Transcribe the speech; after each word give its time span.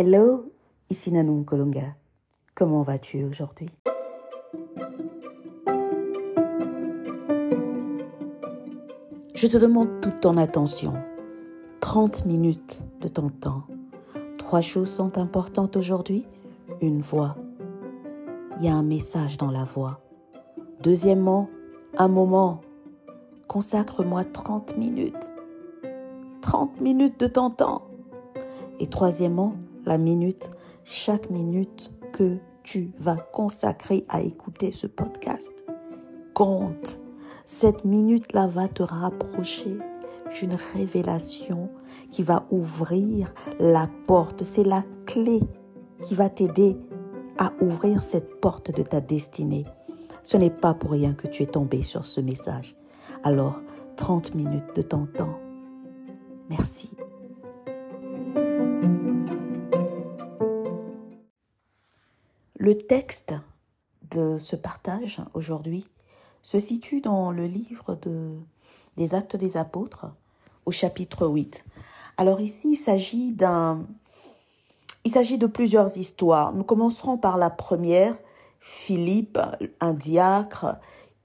Hello, 0.00 0.52
ici 0.88 1.10
Nanou 1.10 1.42
Kolonga. 1.42 1.96
Comment 2.54 2.82
vas-tu 2.82 3.24
aujourd'hui? 3.24 3.68
Je 9.34 9.48
te 9.48 9.56
demande 9.56 10.00
toute 10.00 10.20
ton 10.20 10.36
attention. 10.36 10.94
30 11.80 12.26
minutes 12.26 12.80
de 13.00 13.08
ton 13.08 13.28
temps. 13.30 13.64
Trois 14.38 14.60
choses 14.60 14.88
sont 14.88 15.18
importantes 15.18 15.76
aujourd'hui. 15.76 16.28
Une 16.80 17.00
voix. 17.00 17.34
Il 18.60 18.66
y 18.66 18.68
a 18.68 18.76
un 18.76 18.84
message 18.84 19.36
dans 19.36 19.50
la 19.50 19.64
voix. 19.64 20.00
Deuxièmement, 20.80 21.50
un 21.96 22.06
moment. 22.06 22.60
Consacre-moi 23.48 24.22
30 24.22 24.76
minutes. 24.76 25.34
30 26.42 26.80
minutes 26.80 27.18
de 27.18 27.26
ton 27.26 27.50
temps. 27.50 27.82
Et 28.78 28.86
troisièmement, 28.86 29.54
la 29.88 29.96
minute, 29.96 30.50
chaque 30.84 31.30
minute 31.30 31.92
que 32.12 32.36
tu 32.62 32.92
vas 32.98 33.16
consacrer 33.16 34.04
à 34.10 34.20
écouter 34.20 34.70
ce 34.70 34.86
podcast. 34.86 35.50
Compte. 36.34 37.00
Cette 37.46 37.86
minute-là 37.86 38.46
va 38.46 38.68
te 38.68 38.82
rapprocher 38.82 39.78
d'une 40.38 40.56
révélation 40.74 41.70
qui 42.10 42.22
va 42.22 42.46
ouvrir 42.50 43.32
la 43.58 43.88
porte. 44.06 44.44
C'est 44.44 44.64
la 44.64 44.84
clé 45.06 45.40
qui 46.02 46.14
va 46.14 46.28
t'aider 46.28 46.76
à 47.38 47.50
ouvrir 47.62 48.02
cette 48.02 48.40
porte 48.40 48.70
de 48.76 48.82
ta 48.82 49.00
destinée. 49.00 49.64
Ce 50.22 50.36
n'est 50.36 50.50
pas 50.50 50.74
pour 50.74 50.90
rien 50.90 51.14
que 51.14 51.28
tu 51.28 51.42
es 51.42 51.46
tombé 51.46 51.82
sur 51.82 52.04
ce 52.04 52.20
message. 52.20 52.76
Alors, 53.24 53.62
30 53.96 54.34
minutes 54.34 54.76
de 54.76 54.82
ton 54.82 55.06
temps. 55.06 55.38
Merci. 56.50 56.90
Le 62.60 62.74
texte 62.74 63.34
de 64.10 64.36
ce 64.36 64.56
partage 64.56 65.20
aujourd'hui 65.32 65.86
se 66.42 66.58
situe 66.58 67.00
dans 67.00 67.30
le 67.30 67.46
livre 67.46 67.94
de, 68.02 68.32
des 68.96 69.14
Actes 69.14 69.36
des 69.36 69.56
Apôtres 69.56 70.06
au 70.66 70.72
chapitre 70.72 71.28
8. 71.28 71.64
Alors 72.16 72.40
ici, 72.40 72.72
il 72.72 72.76
s'agit 72.76 73.32
de 73.32 73.86
plusieurs 75.46 75.96
histoires. 75.96 76.52
Nous 76.52 76.64
commencerons 76.64 77.16
par 77.16 77.38
la 77.38 77.48
première, 77.48 78.16
Philippe, 78.58 79.38
un 79.78 79.94
diacre, 79.94 80.78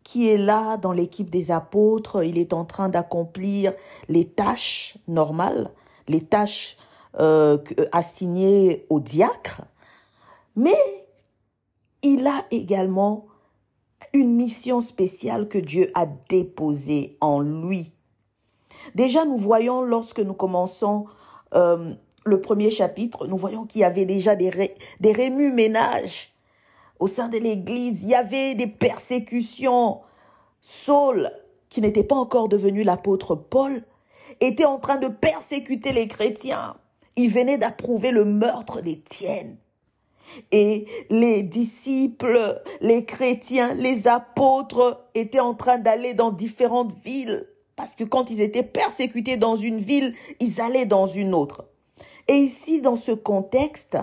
qui 0.03 0.29
est 0.29 0.37
là 0.37 0.77
dans 0.77 0.91
l'équipe 0.91 1.31
des 1.31 1.49
apôtres. 1.49 2.23
Il 2.23 2.37
est 2.37 2.53
en 2.53 2.63
train 2.63 2.89
d'accomplir 2.89 3.73
les 4.07 4.27
tâches 4.27 4.99
normales, 5.07 5.71
les 6.07 6.21
tâches 6.21 6.77
euh, 7.19 7.57
assignées 7.91 8.85
au 8.91 8.99
diacre. 8.99 9.63
Mais 10.55 11.02
il 12.03 12.27
a 12.27 12.45
également 12.51 13.25
une 14.13 14.35
mission 14.35 14.81
spéciale 14.81 15.47
que 15.47 15.57
Dieu 15.57 15.91
a 15.95 16.05
déposée 16.29 17.17
en 17.21 17.39
lui. 17.39 17.93
Déjà, 18.95 19.25
nous 19.25 19.37
voyons 19.37 19.81
lorsque 19.81 20.19
nous 20.19 20.33
commençons 20.33 21.05
euh, 21.55 21.93
le 22.25 22.41
premier 22.41 22.69
chapitre, 22.69 23.27
nous 23.27 23.37
voyons 23.37 23.65
qu'il 23.65 23.81
y 23.81 23.85
avait 23.85 24.05
déjà 24.05 24.35
des, 24.35 24.75
des 24.99 25.11
rémus-ménages 25.11 26.33
au 26.99 27.07
sein 27.07 27.29
de 27.29 27.37
l'Église. 27.37 28.03
Il 28.03 28.09
y 28.09 28.15
avait 28.15 28.55
des 28.55 28.67
persécutions. 28.67 30.01
Saul, 30.61 31.29
qui 31.69 31.81
n'était 31.81 32.03
pas 32.03 32.15
encore 32.15 32.49
devenu 32.49 32.83
l'apôtre 32.83 33.35
Paul, 33.35 33.83
était 34.39 34.65
en 34.65 34.79
train 34.79 34.97
de 34.97 35.07
persécuter 35.07 35.91
les 35.91 36.07
chrétiens. 36.07 36.75
Il 37.15 37.29
venait 37.29 37.57
d'approuver 37.57 38.11
le 38.11 38.25
meurtre 38.25 38.81
d'Étienne. 38.81 39.57
Et 40.51 40.85
les 41.09 41.43
disciples, 41.43 42.61
les 42.81 43.05
chrétiens, 43.05 43.73
les 43.73 44.07
apôtres 44.07 45.05
étaient 45.15 45.39
en 45.39 45.53
train 45.53 45.77
d'aller 45.77 46.13
dans 46.13 46.31
différentes 46.31 46.93
villes. 47.03 47.47
Parce 47.75 47.95
que 47.95 48.03
quand 48.03 48.29
ils 48.29 48.41
étaient 48.41 48.63
persécutés 48.63 49.37
dans 49.37 49.55
une 49.55 49.79
ville, 49.79 50.13
ils 50.39 50.61
allaient 50.61 50.85
dans 50.85 51.05
une 51.05 51.33
autre. 51.33 51.65
Et 52.27 52.37
ici, 52.37 52.81
dans 52.81 52.95
ce 52.95 53.11
contexte 53.11 53.97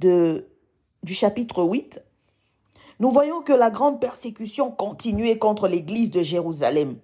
de, 0.00 0.48
du 1.02 1.14
chapitre 1.14 1.62
8, 1.62 2.02
nous 3.00 3.10
voyons 3.10 3.42
que 3.42 3.52
la 3.52 3.70
grande 3.70 4.00
persécution 4.00 4.70
continuait 4.70 5.38
contre 5.38 5.68
l'église 5.68 6.10
de 6.10 6.22
Jérusalem. 6.22 6.96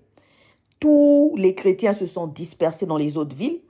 Tous 0.79 1.35
les 1.37 1.55
chrétiens 1.55 1.93
se 1.93 2.07
sont 2.07 2.27
dispersés 2.27 2.87
dans 2.87 2.97
les 2.97 3.17
autres 3.17 3.37
villes 3.37 3.61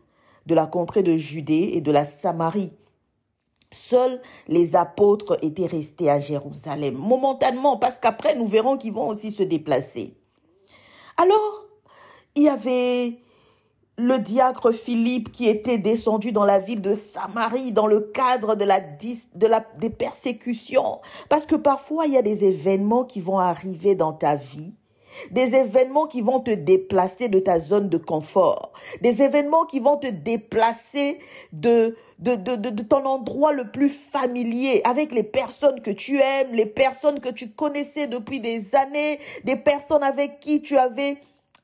de 0.47 0.55
la 0.55 0.67
contrée 0.67 1.03
de 1.03 1.17
Judée 1.17 1.71
et 1.75 1.81
de 1.81 1.93
la 1.93 2.05
Samarie. 2.05 2.73
Seuls 3.73 4.21
les 4.49 4.75
apôtres 4.75 5.39
étaient 5.43 5.67
restés 5.67 6.11
à 6.11 6.19
Jérusalem, 6.19 6.95
momentanément, 6.95 7.77
parce 7.77 7.99
qu'après, 7.99 8.35
nous 8.35 8.47
verrons 8.47 8.77
qu'ils 8.77 8.93
vont 8.93 9.09
aussi 9.09 9.31
se 9.31 9.43
déplacer. 9.43 10.17
Alors, 11.17 11.65
il 12.35 12.45
y 12.45 12.49
avait 12.49 13.19
le 14.01 14.19
diacre 14.19 14.73
Philippe 14.73 15.31
qui 15.31 15.47
était 15.47 15.79
descendu 15.79 16.33
dans 16.33 16.45
la 16.45 16.59
ville 16.59 16.81
de 16.81 16.95
Samarie 16.95 17.73
dans 17.73 17.87
le 17.87 18.01
cadre 18.01 18.55
de 18.55 18.65
la, 18.65 18.81
de 18.81 19.47
la 19.47 19.65
des 19.79 19.91
persécutions. 19.91 21.01
Parce 21.29 21.45
que 21.45 21.55
parfois 21.55 22.07
il 22.07 22.15
y 22.15 22.17
a 22.17 22.23
des 22.23 22.45
événements 22.45 23.05
qui 23.05 23.21
vont 23.21 23.39
arriver 23.39 23.95
dans 23.95 24.13
ta 24.13 24.37
vie 24.37 24.75
des 25.31 25.55
événements 25.55 26.07
qui 26.07 26.21
vont 26.21 26.41
te 26.41 26.51
déplacer 26.51 27.29
de 27.29 27.39
ta 27.39 27.59
zone 27.59 27.89
de 27.89 27.99
confort, 27.99 28.73
des 29.01 29.23
événements 29.23 29.65
qui 29.65 29.81
vont 29.81 29.97
te 29.97 30.07
déplacer 30.07 31.19
de, 31.53 31.97
de, 32.19 32.35
de, 32.35 32.57
de, 32.57 32.71
de 32.71 32.83
ton 32.83 33.05
endroit 33.05 33.53
le 33.53 33.71
plus 33.71 33.89
familier, 33.89 34.81
avec 34.85 35.13
les 35.13 35.23
personnes 35.23 35.81
que 35.81 35.91
tu 35.91 36.19
aimes, 36.19 36.53
les 36.53 36.67
personnes 36.67 37.21
que 37.21 37.29
tu 37.29 37.51
connaissais 37.51 38.07
depuis 38.07 38.41
des 38.41 38.75
années, 38.75 39.19
des 39.45 39.57
personnes 39.57 40.03
avec 40.03 40.41
qui 40.41 40.63
tu 40.63 40.77
avais 40.77 41.19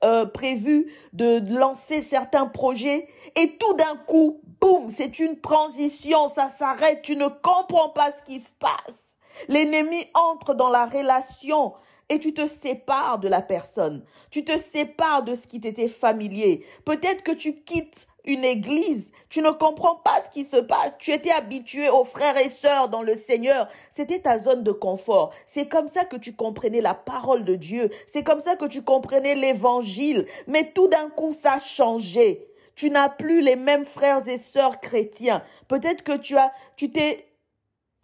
euh, 0.05 0.27
prévu 0.27 0.93
de 1.15 1.43
lancer 1.55 2.00
certains 2.00 2.47
projets. 2.47 3.09
Et 3.34 3.56
tout 3.56 3.75
d'un 3.75 3.97
coup, 4.06 4.41
boum, 4.61 4.88
c'est 4.88 5.19
une 5.19 5.41
transition, 5.41 6.28
ça 6.28 6.49
s'arrête, 6.49 7.03
tu 7.03 7.17
ne 7.17 7.28
comprends 7.28 7.88
pas 7.91 8.11
ce 8.11 8.23
qui 8.25 8.41
se 8.41 8.50
passe. 8.59 9.17
L'ennemi 9.49 10.05
entre 10.15 10.55
dans 10.55 10.69
la 10.69 10.87
relation 10.87 11.73
et 12.09 12.21
tu 12.21 12.33
te 12.33 12.47
sépares 12.47 13.19
de 13.19 13.28
la 13.28 13.43
personne. 13.43 14.05
Tu 14.31 14.44
te 14.44 14.56
sépares 14.59 15.25
de 15.25 15.34
ce 15.34 15.47
qui 15.47 15.61
t'était 15.61 15.89
familier. 15.89 16.65
Peut-être 16.84 17.22
que 17.22 17.33
tu 17.33 17.62
quittes 17.62 18.06
une 18.25 18.44
église, 18.44 19.12
tu 19.28 19.41
ne 19.41 19.50
comprends 19.50 19.97
pas 19.97 20.21
ce 20.21 20.31
qui 20.31 20.44
se 20.44 20.56
passe. 20.56 20.97
Tu 20.99 21.12
étais 21.12 21.31
habitué 21.31 21.89
aux 21.89 22.05
frères 22.05 22.37
et 22.37 22.49
sœurs 22.49 22.89
dans 22.89 23.03
le 23.03 23.15
Seigneur. 23.15 23.69
C'était 23.91 24.21
ta 24.21 24.39
zone 24.39 24.65
de 24.65 24.72
confort. 24.72 25.33
C'est 25.47 25.69
comme 25.69 25.89
ça 25.89 26.05
que 26.05 26.17
tu 26.17 26.34
comprenais 26.34 26.81
la 26.81 26.94
parole 26.94 27.44
de 27.44 27.55
Dieu. 27.55 27.91
C'est 28.06 28.25
comme 28.25 28.41
ça 28.41 28.56
que 28.56 28.67
tu 28.67 28.83
comprenais 28.83 29.34
l'évangile. 29.34 30.27
Mais 30.49 30.73
tout 30.73 30.88
d'un 30.88 31.09
coup, 31.09 31.33
ça 31.33 31.55
a 31.55 31.59
changé. 31.59 32.49
Tu 32.75 32.91
n'as 32.91 33.09
plus 33.09 33.43
les 33.43 33.56
mêmes 33.56 33.87
frères 33.87 34.28
et 34.28 34.38
sœurs 34.38 34.81
chrétiens. 34.81 35.43
Peut-être 35.69 36.03
que 36.03 36.17
tu 36.17 36.37
as, 36.37 36.53
tu 36.77 36.91
t'es, 36.91 37.27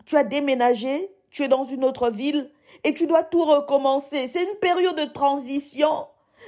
tu 0.06 0.16
as 0.16 0.24
déménagé, 0.24 1.10
tu 1.30 1.42
es 1.42 1.48
dans 1.48 1.64
une 1.64 1.84
autre 1.84 2.10
ville 2.10 2.50
et 2.84 2.94
tu 2.94 3.06
dois 3.06 3.22
tout 3.22 3.44
recommencer. 3.44 4.28
C'est 4.28 4.44
une 4.44 4.58
période 4.58 4.96
de 4.96 5.04
transition 5.12 6.06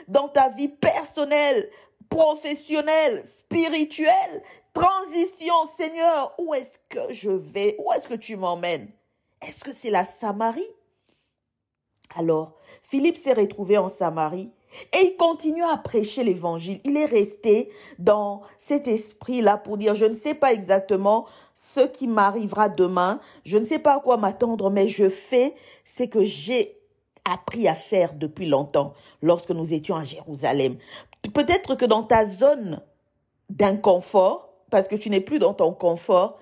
dans 0.08 0.28
ta 0.28 0.48
vie 0.48 0.68
personnelle, 0.68 1.70
professionnelle, 2.08 3.24
spirituelle. 3.26 4.42
Transition, 4.72 5.64
Seigneur, 5.64 6.34
où 6.38 6.52
est-ce 6.54 6.78
que 6.88 7.12
je 7.12 7.30
vais? 7.30 7.76
Où 7.78 7.92
est-ce 7.92 8.08
que 8.08 8.14
tu 8.14 8.36
m'emmènes? 8.36 8.88
Est-ce 9.46 9.62
que 9.62 9.72
c'est 9.72 9.90
la 9.90 10.04
Samarie? 10.04 10.62
Alors, 12.16 12.52
Philippe 12.82 13.16
s'est 13.16 13.32
retrouvé 13.32 13.78
en 13.78 13.88
Samarie 13.88 14.50
et 14.92 15.06
il 15.06 15.16
continue 15.16 15.62
à 15.64 15.76
prêcher 15.76 16.24
l'évangile. 16.24 16.80
Il 16.84 16.96
est 16.96 17.06
resté 17.06 17.70
dans 17.98 18.42
cet 18.58 18.88
esprit-là 18.88 19.58
pour 19.58 19.76
dire, 19.76 19.94
je 19.94 20.04
ne 20.04 20.14
sais 20.14 20.34
pas 20.34 20.52
exactement 20.52 21.26
ce 21.54 21.80
qui 21.80 22.08
m'arrivera 22.08 22.68
demain, 22.68 23.20
je 23.44 23.58
ne 23.58 23.64
sais 23.64 23.78
pas 23.78 23.96
à 23.96 24.00
quoi 24.00 24.16
m'attendre, 24.16 24.70
mais 24.70 24.88
je 24.88 25.08
fais 25.08 25.54
ce 25.84 26.02
que 26.02 26.24
j'ai 26.24 26.76
appris 27.24 27.68
à 27.68 27.74
faire 27.74 28.14
depuis 28.14 28.46
longtemps 28.46 28.92
lorsque 29.22 29.50
nous 29.50 29.72
étions 29.72 29.96
à 29.96 30.04
Jérusalem. 30.04 30.76
Peut-être 31.32 31.74
que 31.74 31.84
dans 31.84 32.02
ta 32.02 32.24
zone 32.24 32.82
d'inconfort, 33.48 34.52
parce 34.70 34.88
que 34.88 34.96
tu 34.96 35.10
n'es 35.10 35.20
plus 35.20 35.38
dans 35.38 35.54
ton 35.54 35.72
confort, 35.72 36.38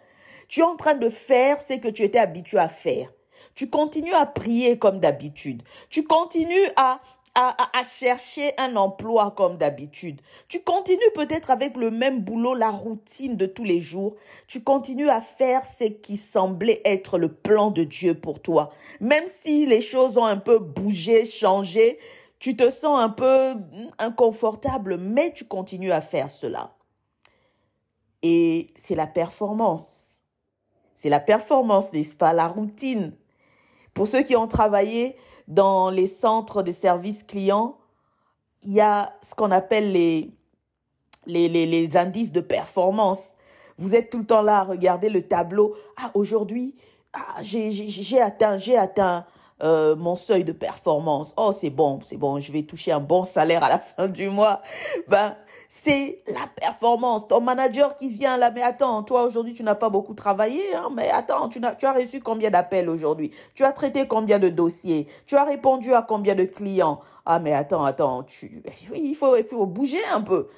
tu 0.48 0.60
es 0.60 0.64
en 0.64 0.76
train 0.76 0.94
de 0.94 1.08
faire 1.08 1.60
ce 1.60 1.74
que 1.74 1.88
tu 1.88 2.02
étais 2.02 2.18
habitué 2.18 2.58
à 2.58 2.68
faire. 2.68 3.12
Tu 3.54 3.68
continues 3.68 4.14
à 4.14 4.26
prier 4.26 4.78
comme 4.78 4.98
d'habitude. 4.98 5.62
Tu 5.90 6.04
continues 6.04 6.68
à 6.76 7.00
à, 7.34 7.82
chercher 7.84 8.52
un 8.58 8.76
emploi 8.76 9.30
comme 9.30 9.56
d'habitude. 9.56 10.20
Tu 10.48 10.62
continues 10.62 11.00
peut-être 11.14 11.50
avec 11.50 11.76
le 11.76 11.90
même 11.90 12.20
boulot, 12.20 12.54
la 12.54 12.70
routine 12.70 13.36
de 13.36 13.46
tous 13.46 13.64
les 13.64 13.80
jours. 13.80 14.16
Tu 14.48 14.62
continues 14.62 15.08
à 15.08 15.22
faire 15.22 15.64
ce 15.64 15.84
qui 15.84 16.16
semblait 16.18 16.82
être 16.84 17.18
le 17.18 17.32
plan 17.32 17.70
de 17.70 17.84
Dieu 17.84 18.14
pour 18.14 18.42
toi. 18.42 18.70
Même 19.00 19.24
si 19.26 19.64
les 19.64 19.80
choses 19.80 20.18
ont 20.18 20.26
un 20.26 20.36
peu 20.36 20.58
bougé, 20.58 21.24
changé, 21.24 21.98
tu 22.38 22.56
te 22.56 22.70
sens 22.70 23.00
un 23.00 23.08
peu 23.08 23.54
inconfortable, 23.98 24.98
mais 24.98 25.32
tu 25.32 25.46
continues 25.46 25.92
à 25.92 26.02
faire 26.02 26.30
cela. 26.30 26.74
Et 28.22 28.68
c'est 28.76 28.94
la 28.94 29.06
performance 29.06 30.18
C'est 30.94 31.08
la 31.08 31.20
performance, 31.20 31.92
n'est-ce 31.92 32.14
pas 32.14 32.32
La 32.32 32.46
routine. 32.46 33.12
Pour 33.94 34.06
ceux 34.06 34.22
qui 34.22 34.36
ont 34.36 34.48
travaillé 34.48 35.16
dans 35.54 35.90
les 35.90 36.06
centres 36.06 36.62
de 36.62 36.72
services 36.72 37.22
clients, 37.22 37.76
il 38.62 38.72
y 38.72 38.80
a 38.80 39.12
ce 39.20 39.34
qu'on 39.34 39.50
appelle 39.50 39.92
les, 39.92 40.30
les, 41.26 41.48
les, 41.48 41.96
indices 41.96 42.32
de 42.32 42.40
performance. 42.40 43.34
Vous 43.78 43.94
êtes 43.94 44.10
tout 44.10 44.18
le 44.18 44.26
temps 44.26 44.42
là 44.42 44.58
à 44.58 44.64
regarder 44.64 45.08
le 45.08 45.22
tableau. 45.22 45.74
Ah, 45.96 46.10
aujourd'hui, 46.14 46.74
ah, 47.12 47.42
j'ai 47.42 48.20
atteint, 48.20 48.56
j'ai 48.56 48.78
atteint 48.78 49.26
euh, 49.62 49.94
mon 49.96 50.16
seuil 50.16 50.44
de 50.44 50.52
performance. 50.52 51.34
Oh, 51.36 51.52
c'est 51.52 51.70
bon, 51.70 52.00
c'est 52.02 52.16
bon, 52.16 52.38
je 52.38 52.50
vais 52.52 52.62
toucher 52.62 52.92
un 52.92 53.00
bon 53.00 53.24
salaire 53.24 53.62
à 53.62 53.68
la 53.68 53.78
fin 53.78 54.08
du 54.08 54.28
mois. 54.28 54.62
Ben, 55.08 55.36
c'est 55.74 56.22
la 56.26 56.46
performance. 56.54 57.26
Ton 57.26 57.40
manager 57.40 57.96
qui 57.96 58.10
vient 58.10 58.36
là, 58.36 58.50
mais 58.50 58.60
attends, 58.60 59.02
toi 59.02 59.22
aujourd'hui 59.22 59.54
tu 59.54 59.62
n'as 59.62 59.74
pas 59.74 59.88
beaucoup 59.88 60.12
travaillé, 60.12 60.60
hein, 60.74 60.90
mais 60.94 61.08
attends, 61.08 61.48
tu, 61.48 61.64
as, 61.64 61.74
tu 61.74 61.86
as 61.86 61.94
reçu 61.94 62.20
combien 62.20 62.50
d'appels 62.50 62.90
aujourd'hui? 62.90 63.30
Tu 63.54 63.64
as 63.64 63.72
traité 63.72 64.06
combien 64.06 64.38
de 64.38 64.50
dossiers? 64.50 65.06
Tu 65.24 65.34
as 65.34 65.44
répondu 65.44 65.94
à 65.94 66.02
combien 66.02 66.34
de 66.34 66.44
clients? 66.44 67.00
Ah, 67.24 67.38
mais 67.38 67.54
attends, 67.54 67.84
attends, 67.84 68.22
tu, 68.22 68.62
il, 68.94 69.14
faut, 69.14 69.34
il 69.34 69.44
faut 69.44 69.64
bouger 69.64 70.04
un 70.12 70.20
peu. 70.20 70.48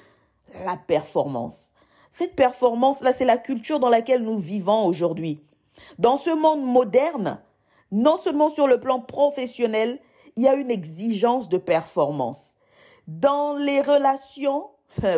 La 0.65 0.75
performance. 0.75 1.69
Cette 2.11 2.35
performance-là, 2.35 3.13
c'est 3.13 3.23
la 3.23 3.37
culture 3.37 3.79
dans 3.79 3.89
laquelle 3.89 4.21
nous 4.21 4.37
vivons 4.37 4.85
aujourd'hui. 4.85 5.41
Dans 5.97 6.17
ce 6.17 6.29
monde 6.29 6.65
moderne, 6.65 7.39
non 7.89 8.17
seulement 8.17 8.49
sur 8.49 8.67
le 8.67 8.81
plan 8.81 8.99
professionnel, 8.99 9.97
il 10.35 10.43
y 10.43 10.49
a 10.49 10.55
une 10.55 10.71
exigence 10.71 11.47
de 11.47 11.57
performance. 11.57 12.55
Dans 13.07 13.53
les 13.53 13.81
relations, 13.81 14.65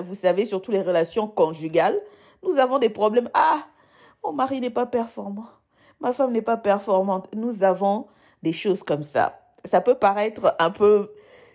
vous 0.05 0.15
savez, 0.15 0.45
surtout 0.45 0.71
les 0.71 0.81
relations 0.81 1.27
conjugales, 1.27 1.99
nous 2.43 2.57
avons 2.57 2.79
des 2.79 2.89
problèmes. 2.89 3.29
Ah, 3.33 3.65
mon 4.23 4.33
mari 4.33 4.59
n'est 4.59 4.69
pas 4.69 4.85
performant, 4.85 5.47
ma 5.99 6.13
femme 6.13 6.31
n'est 6.31 6.41
pas 6.41 6.57
performante. 6.57 7.29
Nous 7.33 7.63
avons 7.63 8.07
des 8.43 8.53
choses 8.53 8.83
comme 8.83 9.03
ça. 9.03 9.39
Ça 9.65 9.81
peut 9.81 9.95
paraître 9.95 10.55
un 10.59 10.69
peu 10.69 11.11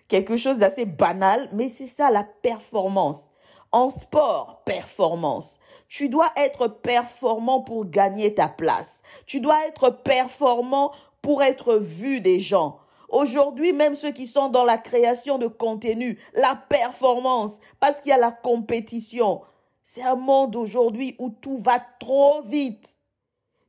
quelque 0.07 0.37
chose 0.37 0.57
d'assez 0.57 0.85
banal, 0.85 1.49
mais 1.53 1.69
c'est 1.69 1.87
ça 1.87 2.11
la 2.11 2.23
performance. 2.23 3.29
En 3.71 3.89
sport, 3.89 4.61
performance. 4.65 5.57
Tu 5.87 6.09
dois 6.09 6.29
être 6.37 6.67
performant 6.67 7.61
pour 7.61 7.85
gagner 7.85 8.33
ta 8.35 8.47
place. 8.47 9.01
Tu 9.25 9.39
dois 9.39 9.65
être 9.67 9.89
performant 9.89 10.91
pour 11.21 11.41
être 11.41 11.75
vu 11.75 12.21
des 12.21 12.39
gens. 12.39 12.79
Aujourd'hui, 13.13 13.73
même 13.73 13.93
ceux 13.93 14.11
qui 14.11 14.25
sont 14.25 14.49
dans 14.49 14.63
la 14.63 14.79
création 14.79 15.37
de 15.37 15.45
contenu, 15.45 16.17
la 16.33 16.55
performance, 16.55 17.59
parce 17.79 18.01
qu'il 18.01 18.09
y 18.09 18.13
a 18.13 18.17
la 18.17 18.31
compétition, 18.31 19.43
c'est 19.83 20.01
un 20.01 20.15
monde 20.15 20.55
aujourd'hui 20.55 21.15
où 21.19 21.29
tout 21.29 21.59
va 21.59 21.79
trop 21.99 22.41
vite. 22.41 22.97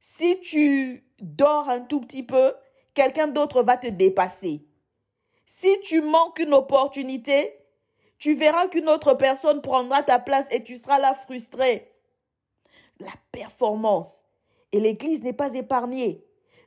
Si 0.00 0.40
tu 0.40 1.04
dors 1.20 1.68
un 1.68 1.80
tout 1.80 2.00
petit 2.00 2.22
peu, 2.22 2.54
quelqu'un 2.94 3.26
d'autre 3.26 3.62
va 3.62 3.76
te 3.76 3.86
dépasser. 3.86 4.66
Si 5.44 5.78
tu 5.82 6.00
manques 6.00 6.38
une 6.38 6.54
opportunité, 6.54 7.54
tu 8.16 8.32
verras 8.32 8.68
qu'une 8.68 8.88
autre 8.88 9.12
personne 9.12 9.60
prendra 9.60 10.02
ta 10.02 10.18
place 10.18 10.48
et 10.52 10.64
tu 10.64 10.78
seras 10.78 10.98
là 10.98 11.12
frustré. 11.12 11.92
La 12.98 13.12
performance. 13.30 14.24
Et 14.72 14.80
l'Église 14.80 15.22
n'est 15.22 15.34
pas 15.34 15.52
épargnée 15.52 16.24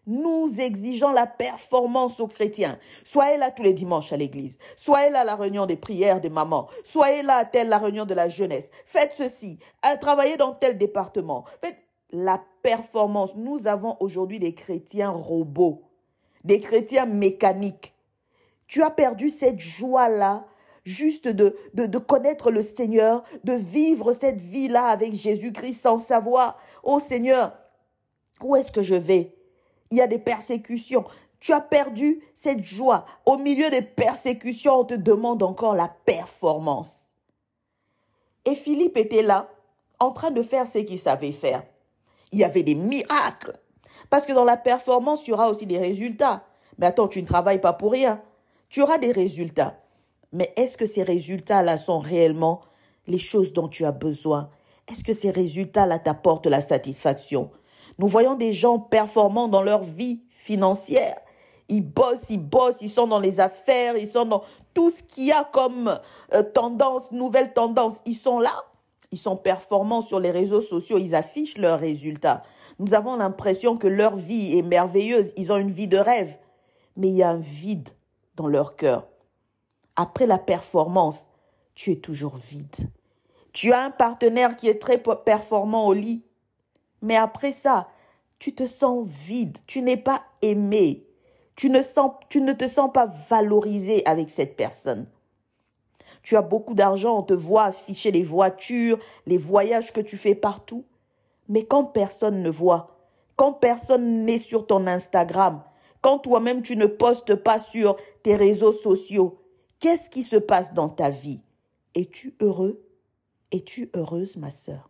nous 0.07 0.61
exigeons 0.61 1.11
la 1.11 1.27
performance 1.27 2.19
aux 2.19 2.27
chrétiens. 2.27 2.79
Soyez 3.03 3.37
là 3.37 3.51
tous 3.51 3.63
les 3.63 3.73
dimanches 3.73 4.13
à 4.13 4.17
l'église. 4.17 4.57
Soyez 4.77 5.09
là 5.09 5.19
à 5.19 5.23
la 5.25 5.35
réunion 5.35 5.65
des 5.65 5.75
prières 5.75 6.21
des 6.21 6.29
mamans. 6.29 6.69
Soyez 6.83 7.21
là 7.21 7.37
à 7.37 7.45
telle 7.45 7.73
réunion 7.73 8.05
de 8.05 8.13
la 8.13 8.29
jeunesse. 8.29 8.71
Faites 8.85 9.13
ceci. 9.13 9.59
Travaillez 9.99 10.37
dans 10.37 10.53
tel 10.53 10.77
département. 10.77 11.43
Faites 11.61 11.77
la 12.11 12.41
performance. 12.63 13.35
Nous 13.35 13.67
avons 13.67 13.97
aujourd'hui 13.99 14.39
des 14.39 14.53
chrétiens 14.53 15.09
robots, 15.09 15.83
des 16.43 16.61
chrétiens 16.61 17.05
mécaniques. 17.05 17.93
Tu 18.67 18.83
as 18.83 18.91
perdu 18.91 19.29
cette 19.29 19.59
joie-là 19.59 20.45
juste 20.85 21.27
de, 21.27 21.97
connaître 21.97 22.49
le 22.49 22.61
Seigneur, 22.61 23.23
de 23.43 23.53
vivre 23.53 24.13
cette 24.13 24.39
vie-là 24.39 24.85
avec 24.85 25.13
Jésus-Christ 25.13 25.81
sans 25.81 25.99
savoir, 25.99 26.57
oh 26.83 26.99
Seigneur, 26.99 27.57
où 28.41 28.55
est-ce 28.55 28.71
que 28.71 28.81
je 28.81 28.95
vais? 28.95 29.36
Il 29.91 29.97
y 29.97 30.01
a 30.01 30.07
des 30.07 30.19
persécutions. 30.19 31.05
Tu 31.39 31.53
as 31.53 31.61
perdu 31.61 32.23
cette 32.33 32.63
joie. 32.63 33.05
Au 33.25 33.37
milieu 33.37 33.69
des 33.69 33.81
persécutions, 33.81 34.79
on 34.79 34.85
te 34.85 34.93
demande 34.93 35.43
encore 35.43 35.75
la 35.75 35.93
performance. 36.05 37.13
Et 38.45 38.55
Philippe 38.55 38.97
était 38.97 39.23
là, 39.23 39.49
en 39.99 40.11
train 40.11 40.31
de 40.31 40.41
faire 40.41 40.67
ce 40.67 40.79
qu'il 40.79 40.99
savait 40.99 41.31
faire. 41.31 41.63
Il 42.31 42.39
y 42.39 42.43
avait 42.43 42.63
des 42.63 42.75
miracles. 42.75 43.59
Parce 44.09 44.25
que 44.25 44.33
dans 44.33 44.45
la 44.45 44.57
performance, 44.57 45.27
il 45.27 45.31
y 45.31 45.33
aura 45.33 45.49
aussi 45.49 45.65
des 45.65 45.77
résultats. 45.77 46.43
Mais 46.77 46.87
attends, 46.87 47.07
tu 47.07 47.21
ne 47.21 47.27
travailles 47.27 47.61
pas 47.61 47.73
pour 47.73 47.91
rien. 47.91 48.21
Tu 48.69 48.81
auras 48.81 48.97
des 48.97 49.11
résultats. 49.11 49.79
Mais 50.31 50.53
est-ce 50.55 50.77
que 50.77 50.85
ces 50.85 51.03
résultats-là 51.03 51.77
sont 51.77 51.99
réellement 51.99 52.61
les 53.07 53.17
choses 53.17 53.53
dont 53.53 53.67
tu 53.67 53.85
as 53.85 53.91
besoin? 53.91 54.49
Est-ce 54.89 55.03
que 55.03 55.13
ces 55.13 55.31
résultats-là 55.31 55.99
t'apportent 55.99 56.47
la 56.47 56.61
satisfaction? 56.61 57.49
Nous 57.99 58.07
voyons 58.07 58.35
des 58.35 58.51
gens 58.51 58.79
performants 58.79 59.47
dans 59.47 59.61
leur 59.61 59.81
vie 59.81 60.21
financière. 60.29 61.17
Ils 61.69 61.81
bossent, 61.81 62.29
ils 62.29 62.37
bossent, 62.37 62.81
ils 62.81 62.89
sont 62.89 63.07
dans 63.07 63.19
les 63.19 63.39
affaires, 63.39 63.97
ils 63.97 64.07
sont 64.07 64.25
dans 64.25 64.43
tout 64.73 64.89
ce 64.89 65.03
qu'il 65.03 65.25
y 65.25 65.31
a 65.31 65.43
comme 65.43 65.99
euh, 66.33 66.43
tendance, 66.43 67.11
nouvelle 67.11 67.53
tendance. 67.53 68.01
Ils 68.05 68.15
sont 68.15 68.39
là, 68.39 68.65
ils 69.11 69.17
sont 69.17 69.35
performants 69.35 70.01
sur 70.01 70.19
les 70.19 70.31
réseaux 70.31 70.61
sociaux, 70.61 70.97
ils 70.97 71.15
affichent 71.15 71.57
leurs 71.57 71.79
résultats. 71.79 72.43
Nous 72.79 72.93
avons 72.93 73.15
l'impression 73.15 73.75
que 73.75 73.87
leur 73.87 74.15
vie 74.15 74.57
est 74.57 74.61
merveilleuse, 74.61 75.33
ils 75.35 75.51
ont 75.51 75.57
une 75.57 75.71
vie 75.71 75.87
de 75.87 75.97
rêve. 75.97 76.37
Mais 76.95 77.09
il 77.09 77.15
y 77.15 77.23
a 77.23 77.29
un 77.29 77.37
vide 77.37 77.89
dans 78.35 78.47
leur 78.47 78.75
cœur. 78.75 79.07
Après 79.95 80.27
la 80.27 80.37
performance, 80.37 81.29
tu 81.73 81.91
es 81.91 81.95
toujours 81.95 82.37
vide. 82.37 82.89
Tu 83.51 83.73
as 83.73 83.81
un 83.81 83.91
partenaire 83.91 84.55
qui 84.55 84.67
est 84.67 84.79
très 84.79 84.99
performant 84.99 85.87
au 85.87 85.93
lit, 85.93 86.23
mais 87.01 87.15
après 87.15 87.51
ça, 87.51 87.87
tu 88.39 88.53
te 88.53 88.65
sens 88.65 89.07
vide, 89.07 89.57
tu 89.65 89.81
n'es 89.81 89.97
pas 89.97 90.23
aimé, 90.41 91.07
tu 91.55 91.69
ne, 91.69 92.53
te 92.53 92.67
sens 92.67 92.91
pas 92.93 93.07
valorisé 93.29 94.05
avec 94.05 94.29
cette 94.29 94.55
personne. 94.55 95.07
Tu 96.21 96.35
as 96.35 96.41
beaucoup 96.41 96.75
d'argent, 96.75 97.19
on 97.19 97.23
te 97.23 97.33
voit 97.33 97.65
afficher 97.65 98.11
les 98.11 98.23
voitures, 98.23 98.99
les 99.25 99.37
voyages 99.37 99.91
que 99.91 100.01
tu 100.01 100.17
fais 100.17 100.35
partout. 100.35 100.85
Mais 101.47 101.65
quand 101.65 101.85
personne 101.85 102.41
ne 102.41 102.49
voit, 102.49 102.97
quand 103.35 103.53
personne 103.53 104.23
n'est 104.23 104.37
sur 104.37 104.67
ton 104.67 104.85
Instagram, 104.87 105.63
quand 106.01 106.19
toi-même 106.19 106.61
tu 106.61 106.75
ne 106.75 106.85
postes 106.85 107.35
pas 107.35 107.59
sur 107.59 107.97
tes 108.23 108.35
réseaux 108.35 108.71
sociaux, 108.71 109.41
qu'est-ce 109.79 110.09
qui 110.09 110.23
se 110.23 110.35
passe 110.35 110.73
dans 110.73 110.89
ta 110.89 111.09
vie? 111.09 111.41
Es-tu 111.95 112.35
heureux? 112.39 112.83
Es-tu 113.51 113.89
heureuse, 113.95 114.37
ma 114.37 114.51
sœur? 114.51 114.89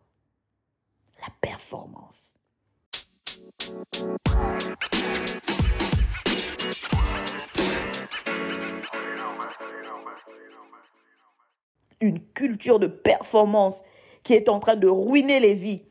La 1.19 1.27
performance. 1.41 2.35
Une 11.99 12.21
culture 12.33 12.79
de 12.79 12.87
performance 12.87 13.81
qui 14.23 14.33
est 14.33 14.49
en 14.49 14.59
train 14.59 14.75
de 14.75 14.87
ruiner 14.87 15.39
les 15.39 15.53
vies. 15.53 15.83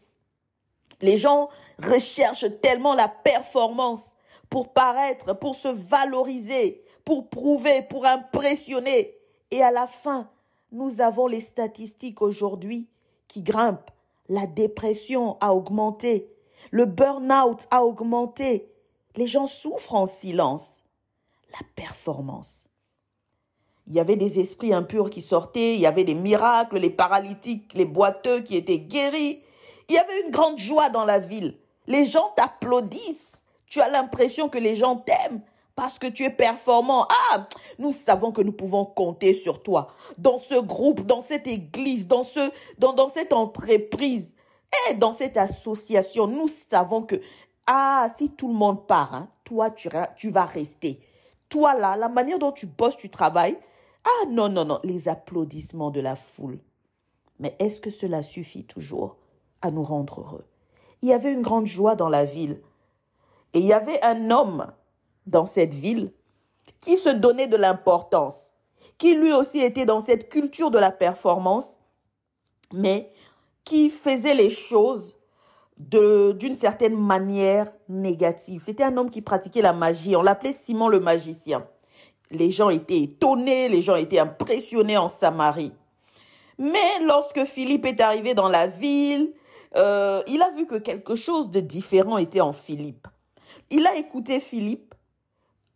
Les 1.00 1.16
gens 1.16 1.48
recherchent 1.82 2.60
tellement 2.60 2.94
la 2.94 3.08
performance 3.08 4.16
pour 4.48 4.72
paraître, 4.72 5.32
pour 5.34 5.54
se 5.54 5.68
valoriser, 5.68 6.84
pour 7.04 7.28
prouver, 7.28 7.82
pour 7.82 8.06
impressionner. 8.06 9.16
Et 9.50 9.62
à 9.62 9.70
la 9.70 9.86
fin, 9.86 10.30
nous 10.72 11.00
avons 11.00 11.26
les 11.26 11.40
statistiques 11.40 12.22
aujourd'hui 12.22 12.88
qui 13.28 13.42
grimpent 13.42 13.90
la 14.28 14.46
dépression 14.46 15.36
a 15.40 15.54
augmenté, 15.54 16.30
le 16.70 16.84
burn-out 16.84 17.66
a 17.70 17.84
augmenté, 17.84 18.70
les 19.16 19.26
gens 19.26 19.46
souffrent 19.46 19.94
en 19.94 20.06
silence. 20.06 20.82
La 21.52 21.66
performance. 21.74 22.66
Il 23.86 23.94
y 23.94 24.00
avait 24.00 24.16
des 24.16 24.40
esprits 24.40 24.74
impurs 24.74 25.10
qui 25.10 25.22
sortaient, 25.22 25.74
il 25.74 25.80
y 25.80 25.86
avait 25.86 26.04
des 26.04 26.14
miracles, 26.14 26.78
les 26.78 26.90
paralytiques, 26.90 27.72
les 27.74 27.84
boiteux 27.84 28.40
qui 28.40 28.56
étaient 28.56 28.80
guéris. 28.80 29.42
Il 29.88 29.94
y 29.94 29.98
avait 29.98 30.22
une 30.22 30.32
grande 30.32 30.58
joie 30.58 30.90
dans 30.90 31.04
la 31.04 31.18
ville. 31.18 31.56
Les 31.86 32.04
gens 32.04 32.32
t'applaudissent. 32.36 33.44
Tu 33.66 33.80
as 33.80 33.88
l'impression 33.88 34.48
que 34.48 34.58
les 34.58 34.74
gens 34.74 34.96
t'aiment 34.96 35.40
parce 35.76 35.98
que 35.98 36.06
tu 36.06 36.24
es 36.24 36.30
performant. 36.30 37.06
Ah, 37.30 37.46
nous 37.78 37.92
savons 37.92 38.32
que 38.32 38.40
nous 38.40 38.52
pouvons 38.52 38.86
compter 38.86 39.34
sur 39.34 39.62
toi. 39.62 39.88
Dans 40.18 40.38
ce 40.38 40.58
groupe, 40.58 41.02
dans 41.02 41.20
cette 41.20 41.46
église, 41.46 42.08
dans, 42.08 42.22
ce, 42.22 42.50
dans, 42.78 42.94
dans 42.94 43.08
cette 43.08 43.34
entreprise 43.34 44.34
et 44.88 44.94
dans 44.94 45.12
cette 45.12 45.36
association, 45.36 46.26
nous 46.26 46.48
savons 46.48 47.02
que, 47.02 47.20
ah, 47.66 48.08
si 48.14 48.30
tout 48.30 48.48
le 48.48 48.54
monde 48.54 48.86
part, 48.86 49.14
hein, 49.14 49.28
toi, 49.44 49.70
tu, 49.70 49.88
tu 50.16 50.30
vas 50.30 50.46
rester. 50.46 51.00
Toi, 51.50 51.74
là, 51.74 51.96
la 51.96 52.08
manière 52.08 52.38
dont 52.38 52.52
tu 52.52 52.66
bosses, 52.66 52.96
tu 52.96 53.10
travailles, 53.10 53.58
ah, 54.04 54.26
non, 54.28 54.48
non, 54.48 54.64
non, 54.64 54.80
les 54.82 55.08
applaudissements 55.08 55.90
de 55.90 56.00
la 56.00 56.16
foule. 56.16 56.58
Mais 57.38 57.54
est-ce 57.58 57.80
que 57.80 57.90
cela 57.90 58.22
suffit 58.22 58.64
toujours 58.64 59.16
à 59.60 59.70
nous 59.70 59.82
rendre 59.82 60.20
heureux? 60.20 60.46
Il 61.02 61.10
y 61.10 61.12
avait 61.12 61.32
une 61.32 61.42
grande 61.42 61.66
joie 61.66 61.96
dans 61.96 62.08
la 62.08 62.24
ville. 62.24 62.62
Et 63.52 63.58
il 63.58 63.66
y 63.66 63.72
avait 63.74 64.02
un 64.02 64.30
homme 64.30 64.72
dans 65.26 65.46
cette 65.46 65.74
ville 65.74 66.12
qui 66.80 66.96
se 66.96 67.08
donnait 67.08 67.46
de 67.46 67.56
l'importance, 67.56 68.54
qui 68.98 69.14
lui 69.14 69.32
aussi 69.32 69.60
était 69.60 69.86
dans 69.86 70.00
cette 70.00 70.28
culture 70.28 70.70
de 70.70 70.78
la 70.78 70.90
performance, 70.90 71.78
mais 72.72 73.12
qui 73.64 73.90
faisait 73.90 74.34
les 74.34 74.50
choses 74.50 75.16
d'une 75.78 76.54
certaine 76.54 76.96
manière 76.96 77.70
négative. 77.88 78.62
C'était 78.64 78.84
un 78.84 78.96
homme 78.96 79.10
qui 79.10 79.20
pratiquait 79.20 79.60
la 79.60 79.74
magie. 79.74 80.16
On 80.16 80.22
l'appelait 80.22 80.52
Simon 80.52 80.88
le 80.88 81.00
magicien. 81.00 81.66
Les 82.30 82.50
gens 82.50 82.70
étaient 82.70 83.02
étonnés, 83.02 83.68
les 83.68 83.82
gens 83.82 83.96
étaient 83.96 84.18
impressionnés 84.18 84.96
en 84.96 85.08
Samarie. 85.08 85.72
Mais 86.58 87.00
lorsque 87.04 87.44
Philippe 87.44 87.84
est 87.84 88.00
arrivé 88.00 88.34
dans 88.34 88.48
la 88.48 88.66
ville, 88.66 89.32
euh, 89.76 90.22
il 90.26 90.40
a 90.42 90.50
vu 90.50 90.66
que 90.66 90.76
quelque 90.76 91.14
chose 91.14 91.50
de 91.50 91.60
différent 91.60 92.16
était 92.16 92.40
en 92.40 92.52
Philippe. 92.52 93.06
Il 93.70 93.86
a 93.86 93.96
écouté 93.96 94.40
Philippe. 94.40 94.94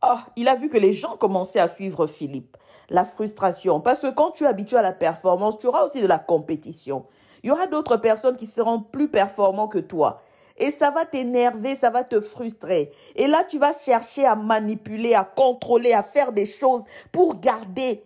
Oh, 0.03 0.17
il 0.37 0.49
a 0.49 0.55
vu 0.55 0.69
que 0.69 0.79
les 0.79 0.93
gens 0.93 1.17
commençaient 1.17 1.61
à 1.61 1.69
suivre 1.69 2.07
Philippe. 2.07 2.57
La 2.89 3.05
frustration. 3.05 3.81
Parce 3.81 4.01
que 4.01 4.11
quand 4.11 4.31
tu 4.31 4.45
es 4.45 4.47
habitué 4.47 4.77
à 4.77 4.83
la 4.83 4.93
performance, 4.93 5.59
tu 5.59 5.67
auras 5.67 5.85
aussi 5.85 6.01
de 6.01 6.07
la 6.07 6.19
compétition. 6.19 7.05
Il 7.43 7.49
y 7.49 7.51
aura 7.51 7.67
d'autres 7.67 7.97
personnes 7.97 8.37
qui 8.37 8.47
seront 8.47 8.81
plus 8.81 9.09
performants 9.09 9.69
que 9.69 9.79
toi. 9.79 10.23
Et 10.57 10.71
ça 10.71 10.91
va 10.91 11.05
t'énerver, 11.05 11.75
ça 11.75 11.91
va 11.91 12.05
te 12.05 12.21
frustrer. 12.21 12.93
Et 13.17 13.27
là, 13.27 13.45
tu 13.45 13.59
vas 13.59 13.73
chercher 13.73 14.27
à 14.27 14.37
manipuler, 14.37 15.15
à 15.15 15.25
contrôler, 15.25 15.93
à 15.93 16.03
faire 16.03 16.33
des 16.33 16.45
choses 16.47 16.85
pour 17.13 17.41
garder, 17.41 18.05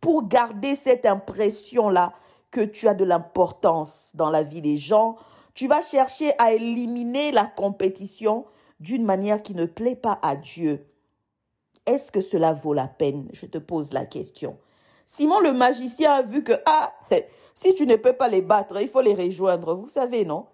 pour 0.00 0.28
garder 0.28 0.74
cette 0.76 1.06
impression-là 1.06 2.12
que 2.50 2.60
tu 2.60 2.88
as 2.88 2.94
de 2.94 3.04
l'importance 3.04 4.10
dans 4.14 4.30
la 4.30 4.42
vie 4.42 4.62
des 4.62 4.76
gens. 4.76 5.16
Tu 5.54 5.68
vas 5.68 5.82
chercher 5.82 6.32
à 6.38 6.52
éliminer 6.52 7.32
la 7.32 7.46
compétition 7.46 8.44
d'une 8.78 9.04
manière 9.04 9.42
qui 9.42 9.54
ne 9.54 9.66
plaît 9.66 9.96
pas 9.96 10.18
à 10.22 10.36
Dieu. 10.36 10.86
Est-ce 11.86 12.12
que 12.12 12.20
cela 12.20 12.52
vaut 12.52 12.74
la 12.74 12.88
peine? 12.88 13.28
Je 13.32 13.46
te 13.46 13.58
pose 13.58 13.92
la 13.92 14.06
question. 14.06 14.58
Simon 15.06 15.40
le 15.40 15.52
magicien 15.52 16.12
a 16.12 16.22
vu 16.22 16.44
que, 16.44 16.52
ah, 16.66 16.92
si 17.54 17.74
tu 17.74 17.86
ne 17.86 17.96
peux 17.96 18.12
pas 18.12 18.28
les 18.28 18.42
battre, 18.42 18.80
il 18.80 18.88
faut 18.88 19.00
les 19.00 19.14
rejoindre, 19.14 19.74
vous 19.74 19.88
savez, 19.88 20.24
non? 20.24 20.46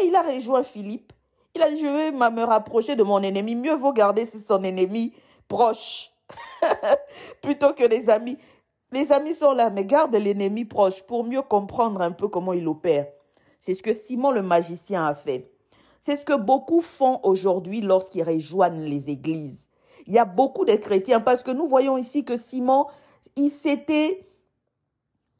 Et 0.00 0.06
il 0.06 0.14
a 0.16 0.22
rejoint 0.22 0.62
Philippe. 0.62 1.12
Il 1.54 1.62
a 1.62 1.70
dit, 1.70 1.78
je 1.78 1.86
vais 1.86 2.10
me 2.10 2.44
rapprocher 2.44 2.96
de 2.96 3.02
mon 3.02 3.22
ennemi. 3.22 3.54
Mieux 3.54 3.74
vaut 3.74 3.92
garder 3.92 4.24
son 4.24 4.64
ennemi 4.64 5.12
proche 5.48 6.10
plutôt 7.42 7.74
que 7.74 7.84
les 7.84 8.08
amis. 8.08 8.38
Les 8.90 9.12
amis 9.12 9.34
sont 9.34 9.52
là, 9.52 9.70
mais 9.70 9.84
garde 9.84 10.14
l'ennemi 10.14 10.64
proche 10.64 11.02
pour 11.02 11.24
mieux 11.24 11.42
comprendre 11.42 12.00
un 12.00 12.12
peu 12.12 12.28
comment 12.28 12.52
il 12.52 12.66
opère. 12.68 13.06
C'est 13.60 13.74
ce 13.74 13.82
que 13.82 13.92
Simon 13.92 14.30
le 14.30 14.42
magicien 14.42 15.06
a 15.06 15.14
fait. 15.14 15.52
C'est 16.00 16.16
ce 16.16 16.24
que 16.24 16.36
beaucoup 16.36 16.80
font 16.80 17.20
aujourd'hui 17.22 17.80
lorsqu'ils 17.80 18.24
rejoignent 18.24 18.84
les 18.84 19.10
églises. 19.10 19.68
Il 20.06 20.12
y 20.12 20.18
a 20.18 20.24
beaucoup 20.24 20.64
de 20.64 20.74
chrétiens 20.74 21.20
parce 21.20 21.42
que 21.42 21.50
nous 21.50 21.66
voyons 21.66 21.96
ici 21.96 22.24
que 22.24 22.36
Simon, 22.36 22.86
il 23.36 23.50
s'était 23.50 24.26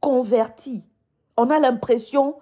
converti 0.01 0.85
on 1.37 1.51
a 1.51 1.59
l'impression 1.59 2.37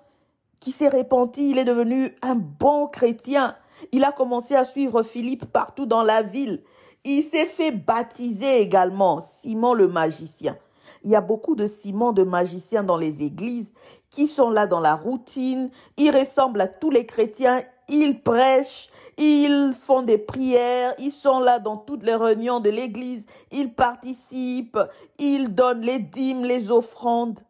qu'il 0.59 0.73
s'est 0.73 0.89
repenti, 0.89 1.51
il 1.51 1.59
est 1.59 1.65
devenu 1.65 2.15
un 2.23 2.35
bon 2.35 2.87
chrétien. 2.87 3.57
Il 3.93 4.05
a 4.05 4.13
commencé 4.13 4.55
à 4.55 4.65
suivre 4.65 5.03
Philippe 5.03 5.47
partout 5.47 5.87
dans 5.87 6.03
la 6.03 6.23
ville. 6.23 6.63
Il 7.05 7.23
s'est 7.23 7.47
fait 7.47 7.71
baptiser 7.71 8.61
également, 8.61 9.21
Simon 9.21 9.73
le 9.73 9.89
magicien. 9.89 10.59
Il 11.03 11.11
y 11.11 11.17
a 11.17 11.23
beaucoup 11.23 11.55
de 11.55 11.67
Simon 11.67 12.13
de 12.13 12.25
magiciens 12.25 12.83
dans 12.83 12.99
les 12.99 13.23
églises 13.23 13.73
qui 14.11 14.27
sont 14.27 14.51
là 14.51 14.67
dans 14.67 14.81
la 14.81 14.97
routine. 14.97 15.71
Ils 15.97 16.15
ressemblent 16.15 16.61
à 16.61 16.69
tous 16.69 16.91
les 16.91 17.07
chrétiens. 17.07 17.63
Ils 17.91 18.23
prêchent, 18.23 18.89
ils 19.19 19.73
font 19.75 20.03
des 20.03 20.17
prières, 20.17 20.95
ils 20.99 21.11
sont 21.11 21.41
là 21.41 21.59
dans 21.59 21.77
toutes 21.77 22.05
les 22.05 22.15
réunions 22.15 22.61
de 22.61 22.71
l'église. 22.71 23.27
Ils 23.51 23.75
participent, 23.75 24.79
ils 25.19 25.55
donnent 25.55 25.83
les 25.83 25.99
dîmes, 25.99 26.45
les 26.45 26.71
offrandes. 26.71 27.41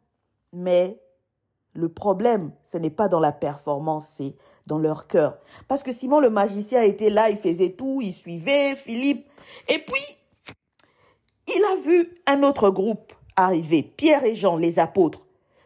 Mais 0.52 0.98
le 1.74 1.88
problème, 1.88 2.50
ce 2.64 2.78
n'est 2.78 2.90
pas 2.90 3.08
dans 3.08 3.20
la 3.20 3.32
performance, 3.32 4.08
c'est 4.16 4.34
dans 4.66 4.78
leur 4.78 5.06
cœur. 5.06 5.38
Parce 5.68 5.82
que 5.82 5.92
Simon 5.92 6.20
le 6.20 6.30
magicien 6.30 6.82
était 6.82 7.10
là, 7.10 7.30
il 7.30 7.36
faisait 7.36 7.70
tout, 7.70 8.00
il 8.02 8.12
suivait 8.12 8.74
Philippe. 8.74 9.28
Et 9.68 9.78
puis, 9.78 10.54
il 11.46 11.64
a 11.64 11.80
vu 11.82 12.14
un 12.26 12.42
autre 12.42 12.70
groupe 12.70 13.12
arriver, 13.36 13.82
Pierre 13.82 14.24
et 14.24 14.34
Jean, 14.34 14.56
les 14.56 14.78
apôtres. 14.78 15.24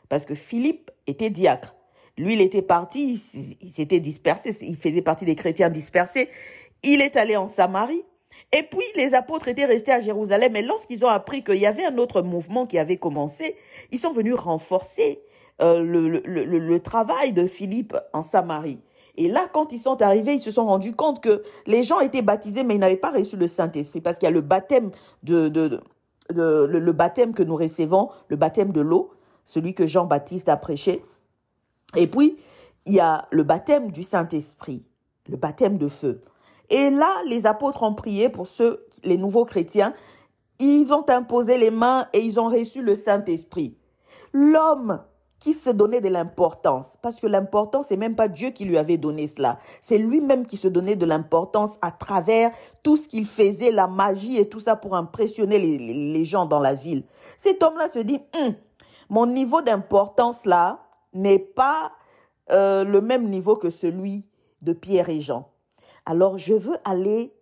Parce 0.09 0.25
que 0.25 0.35
Philippe 0.35 0.90
était 1.07 1.31
diacre. 1.31 1.75
Lui, 2.16 2.35
il 2.35 2.40
était 2.40 2.62
parti, 2.62 3.21
il 3.61 3.71
s'était 3.71 4.00
dispersé, 4.00 4.50
il 4.62 4.76
faisait 4.76 5.02
partie 5.02 5.25
des 5.25 5.35
chrétiens 5.35 5.71
dispersés. 5.71 6.28
Il 6.83 7.00
est 7.00 7.16
allé 7.16 7.37
en 7.37 7.49
Samarie. 7.49 8.04
Et 8.52 8.62
puis, 8.62 8.85
les 8.94 9.14
apôtres 9.14 9.49
étaient 9.49 9.64
restés 9.64 9.92
à 9.92 9.99
Jérusalem. 9.99 10.54
Et 10.54 10.62
lorsqu'ils 10.62 11.04
ont 11.04 11.09
appris 11.09 11.42
qu'il 11.42 11.56
y 11.56 11.66
avait 11.66 11.85
un 11.85 11.99
autre 11.99 12.23
mouvement 12.23 12.66
qui 12.66 12.78
avait 12.78 12.99
commencé, 12.99 13.56
ils 13.90 13.99
sont 13.99 14.12
venus 14.12 14.35
renforcer 14.35 15.21
euh, 15.62 15.80
le, 15.83 16.78
travail 16.78 17.33
de 17.33 17.47
Philippe 17.47 17.97
en 18.12 18.23
Samarie. 18.23 18.80
Et 19.16 19.28
là, 19.28 19.49
quand 19.52 19.73
ils 19.73 19.78
sont 19.78 20.02
arrivés, 20.02 20.35
ils 20.35 20.40
se 20.40 20.50
sont 20.50 20.66
rendus 20.66 20.94
compte 20.94 21.23
que 21.23 21.42
les 21.66 21.85
gens 21.85 22.00
étaient 22.00 22.23
baptisés, 22.23 22.64
mais 22.64 22.75
ils 22.75 22.80
n'avaient 22.80 22.97
pas 22.97 23.12
reçu 23.12 23.37
le 23.37 23.47
Saint-Esprit, 23.47 24.00
parce 24.00 24.18
qu'il 24.18 24.26
y 24.26 24.33
a 24.33 24.35
le, 24.35 24.40
baptême 24.40 24.90
que 25.23 25.49
nous 27.42 27.56
recevons, 27.56 28.11
le 28.28 28.37
baptême 28.37 28.73
de 28.73 28.80
l'eau, 28.80 29.12
celui 29.44 29.75
que 29.75 29.87
Jean-Baptiste 29.87 30.49
a 30.49 30.56
prêché. 30.56 31.04
Et 31.96 32.06
puis, 32.06 32.36
il 32.86 32.94
y 32.94 33.00
a 33.00 33.26
le 33.30 33.42
baptême 33.42 33.90
du 33.90 34.02
Saint-Esprit, 34.02 34.84
le 35.28 35.36
baptême 35.36 35.78
de 35.78 35.88
feu. 35.88 36.22
Et 36.70 36.90
là, 36.90 37.10
les 37.26 37.46
apôtres 37.46 37.82
ont 37.82 37.94
prié 37.94 38.28
pour 38.28 38.46
ceux, 38.46 38.86
les 39.04 39.16
nouveaux 39.16 39.44
chrétiens. 39.44 39.94
Ils 40.58 40.92
ont 40.92 41.08
imposé 41.08 41.58
les 41.58 41.70
mains 41.70 42.06
et 42.12 42.20
ils 42.20 42.40
ont 42.40 42.48
reçu 42.48 42.82
le 42.82 42.94
Saint-Esprit. 42.94 43.76
L'homme 44.32 45.00
qui 45.44 45.52
se 45.52 45.68
donnait 45.68 46.00
de 46.00 46.08
l'importance. 46.08 46.96
Parce 47.02 47.20
que 47.20 47.26
l'importance, 47.26 47.88
c'est 47.88 47.98
même 47.98 48.16
pas 48.16 48.28
Dieu 48.28 48.48
qui 48.48 48.64
lui 48.64 48.78
avait 48.78 48.96
donné 48.96 49.26
cela. 49.26 49.58
C'est 49.82 49.98
lui-même 49.98 50.46
qui 50.46 50.56
se 50.56 50.68
donnait 50.68 50.96
de 50.96 51.04
l'importance 51.04 51.76
à 51.82 51.90
travers 51.90 52.50
tout 52.82 52.96
ce 52.96 53.08
qu'il 53.08 53.26
faisait, 53.26 53.70
la 53.70 53.86
magie 53.86 54.38
et 54.38 54.48
tout 54.48 54.60
ça 54.60 54.74
pour 54.74 54.96
impressionner 54.96 55.58
les, 55.58 56.24
gens 56.24 56.46
dans 56.46 56.60
la 56.60 56.72
ville. 56.72 57.04
Cet 57.36 57.62
homme-là 57.62 57.88
se 57.88 57.98
dit, 57.98 58.20
hum, 58.34 58.54
mon 59.10 59.26
niveau 59.26 59.60
d'importance 59.60 60.46
là 60.46 60.83
n'est 61.14 61.38
pas 61.38 61.92
euh, 62.50 62.85
le 62.85 63.00
même 63.00 63.28
niveau 63.30 63.56
que 63.56 63.71
celui 63.71 64.26
de 64.62 64.73
Pierre 64.73 65.09
et 65.09 65.21
Jean. 65.21 65.50
Alors 66.06 66.38
je 66.38 66.54
veux 66.54 66.76
aller 66.85 67.35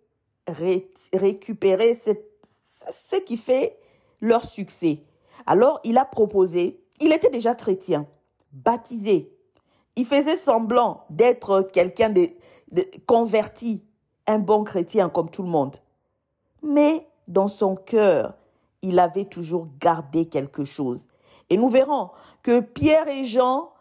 récupérer 1.13 1.93
ce 1.93 3.15
qui 3.25 3.37
fait 3.37 3.77
leur 4.21 4.43
succès. 4.43 5.03
Alors 5.45 5.79
il 5.83 5.97
a 5.97 6.05
proposé 6.05 6.83
il 6.99 7.11
était 7.11 7.29
déjà 7.29 7.55
chrétien, 7.55 8.07
baptisé. 8.51 9.35
Il 9.95 10.05
faisait 10.05 10.37
semblant 10.37 11.05
d'être 11.09 11.61
quelqu'un 11.61 12.09
de, 12.09 12.29
converti, 13.05 13.83
un 14.27 14.39
bon 14.39 14.63
chrétien 14.63 15.09
comme 15.09 15.29
tout 15.29 15.43
le 15.43 15.49
monde. 15.49 15.77
Mais 16.61 17.07
dans 17.27 17.47
son 17.47 17.75
cœur, 17.75 18.35
il 18.81 18.99
avait 18.99 19.25
toujours 19.25 19.67
gardé 19.79 20.25
quelque 20.25 20.65
chose. 20.65 21.07
Et 21.49 21.57
nous 21.57 21.69
verrons 21.69 22.09
que 22.41 22.59
Pierre 22.59 23.07
et 23.07 23.23
Jean, 23.23 23.71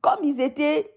comme 0.00 0.22
ils 0.22 0.40
étaient 0.40 0.92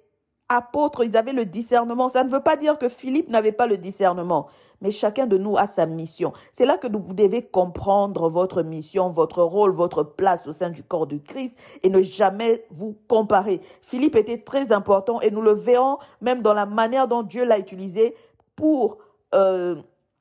apôtres, 0.50 1.04
ils 1.04 1.18
avaient 1.18 1.34
le 1.34 1.46
discernement. 1.46 2.10
Ça 2.10 2.24
ne 2.24 2.30
veut 2.30 2.42
pas 2.42 2.56
dire 2.56 2.78
que 2.78 2.90
Philippe 2.90 3.30
n'avait 3.30 3.52
pas 3.52 3.68
le 3.68 3.78
discernement, 3.78 4.48
mais 4.82 4.92
chacun 4.92 5.26
de 5.26 5.38
nous 5.38 5.58
a 5.58 5.66
sa 5.66 5.86
mission. 5.86 6.34
C'est 6.52 6.66
là 6.66 6.78
que 6.78 6.88
vous 6.88 7.14
devez 7.14 7.44
comprendre 7.44 8.30
votre 8.30 8.62
mission, 8.62 9.10
votre 9.10 9.42
rôle, 9.42 9.74
votre 9.74 10.04
place 10.04 10.48
au 10.48 10.52
sein 10.52 10.70
du 10.70 10.84
corps 10.84 11.08
de 11.08 11.18
Christ 11.18 11.58
et 11.82 11.90
ne 11.90 12.02
jamais 12.02 12.66
vous 12.72 12.96
comparer. 13.08 13.62
Philippe 13.82 14.16
était 14.16 14.40
très 14.40 14.72
important 14.72 15.22
et 15.22 15.32
nous 15.32 15.42
le 15.42 15.54
verrons 15.54 15.98
même 16.22 16.42
dans 16.42 16.54
la 16.54 16.66
manière 16.66 17.08
dont 17.08 17.24
Dieu 17.24 17.46
l'a 17.46 17.60
utilisé 17.60 18.16
pour 18.56 18.98
euh, 19.34 19.76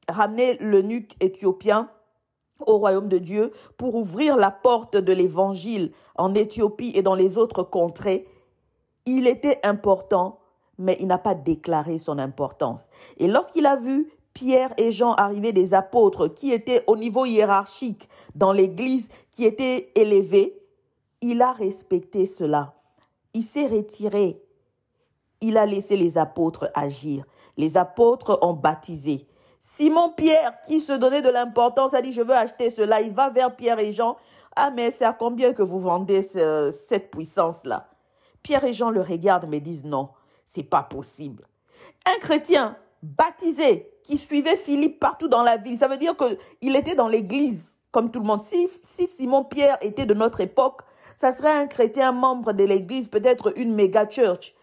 ramener 0.09 0.57
l'eunuque 0.59 1.17
éthiopien 1.21 1.91
au 2.67 2.79
royaume 2.79 3.09
de 3.09 3.19
Dieu, 3.19 3.53
pour 3.77 3.95
ouvrir 3.95 4.37
la 4.37 4.51
porte 4.51 4.97
de 4.97 5.13
l'évangile 5.13 5.93
en 6.17 6.35
Éthiopie 6.35 6.93
et 6.95 7.03
dans 7.03 7.15
les 7.15 7.39
autres 7.39 7.63
contrées 7.63 8.27
il 9.07 9.27
était 9.27 9.61
important, 9.65 10.39
mais 10.79 10.97
il 11.01 11.07
n'a 11.07 11.19
pas 11.19 11.35
déclaré 11.35 11.99
son 11.99 12.19
importance. 12.19 12.89
Et 13.19 13.29
lorsqu'il 13.29 13.67
a 13.67 13.77
vu 13.77 14.11
Pierre 14.33 14.71
et 14.79 14.91
Jean 14.91 15.13
arriver 15.15 15.53
des 15.53 15.75
apôtres 15.75 16.29
qui 16.29 16.53
étaient 16.53 16.85
au 16.87 16.97
niveau 16.97 17.27
hiérarchique 17.27 18.09
dans 18.35 18.53
l'Église, 18.53 19.09
qui 19.31 19.45
étaient 19.45 19.93
élevés, 19.95 20.59
il 21.21 21.43
a 21.43 21.53
respecté 21.53 22.27
cela. 22.27 22.75
Il 23.35 23.43
s'est 23.43 23.67
retiré. 23.67 24.43
Il 25.41 25.57
a 25.57 25.67
laissé 25.67 25.97
les 25.97 26.19
apôtres 26.19 26.71
agir. 26.75 27.25
Les 27.57 27.77
apôtres 27.77 28.39
ont 28.43 28.55
baptisé. 28.55 29.27
Simon 29.65 30.11
Pierre, 30.11 30.61
qui 30.67 30.81
se 30.81 30.93
donnait 30.93 31.23
de 31.23 31.29
l'importance, 31.29 31.95
a 31.95 32.03
dit, 32.03 32.13
je 32.13 32.21
veux 32.21 32.35
acheter 32.35 32.69
cela. 32.69 33.01
Il 33.01 33.15
va 33.15 33.31
vers 33.31 33.55
Pierre 33.55 33.79
et 33.79 33.93
Jean. 33.93 34.17
Ah, 34.57 34.73
mais 34.75 34.91
c'est 34.91 35.05
à 35.05 35.13
combien 35.13 35.53
que 35.53 35.63
vous 35.63 35.79
vendez 35.79 36.21
cette 36.23 37.13
puissance-là? 37.13 37.89
Pierre 38.43 38.65
et 38.65 38.73
Jean 38.73 38.91
le 38.91 39.01
regardent 39.01 39.49
mais 39.49 39.61
disent 39.61 39.85
non. 39.85 40.09
C'est 40.47 40.65
pas 40.65 40.83
possible. 40.83 41.47
Un 42.05 42.19
chrétien 42.19 42.77
baptisé 43.05 43.89
qui 44.03 44.19
suivait 44.19 44.57
Philippe 44.57 44.99
partout 44.99 45.29
dans 45.29 45.45
la 45.45 45.59
ville, 45.59 45.79
ça 45.79 45.87
veut 45.87 45.97
dire 45.97 46.17
qu'il 46.17 46.75
était 46.75 46.97
dans 46.97 47.07
l'église 47.07 47.81
comme 47.93 48.11
tout 48.11 48.19
le 48.19 48.27
monde. 48.27 48.43
Si, 48.43 48.69
si 48.83 49.07
Simon 49.07 49.45
Pierre 49.45 49.79
était 49.81 50.07
de 50.07 50.15
notre 50.15 50.41
époque, 50.41 50.81
ça 51.15 51.33
serait 51.33 51.57
un 51.57 51.69
chrétien 51.69 52.11
membre 52.11 52.53
de 52.53 52.65
l'église, 52.65 53.07
peut-être 53.07 53.57
une 53.57 53.77
méga 53.77 54.09
church, 54.11 54.55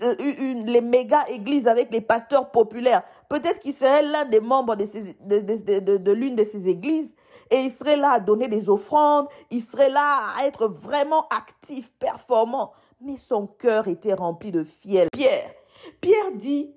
une, 0.00 0.66
les 0.66 0.80
méga 0.80 1.24
églises 1.28 1.68
avec 1.68 1.92
les 1.92 2.00
pasteurs 2.00 2.50
populaires. 2.50 3.02
Peut-être 3.28 3.60
qu'il 3.60 3.72
serait 3.72 4.02
l'un 4.02 4.24
des 4.24 4.40
membres 4.40 4.76
de 4.76 6.12
l'une 6.12 6.36
de 6.36 6.44
ces 6.44 6.68
églises 6.68 7.16
et 7.50 7.56
il 7.56 7.70
serait 7.70 7.96
là 7.96 8.12
à 8.12 8.20
donner 8.20 8.48
des 8.48 8.68
offrandes, 8.68 9.28
il 9.50 9.62
serait 9.62 9.88
là 9.88 10.34
à 10.36 10.46
être 10.46 10.68
vraiment 10.68 11.26
actif, 11.28 11.90
performant. 11.98 12.72
Mais 13.00 13.16
son 13.16 13.46
cœur 13.46 13.88
était 13.88 14.14
rempli 14.14 14.50
de 14.50 14.64
fiel. 14.64 15.08
Pierre, 15.12 15.50
Pierre 16.00 16.32
dit 16.34 16.74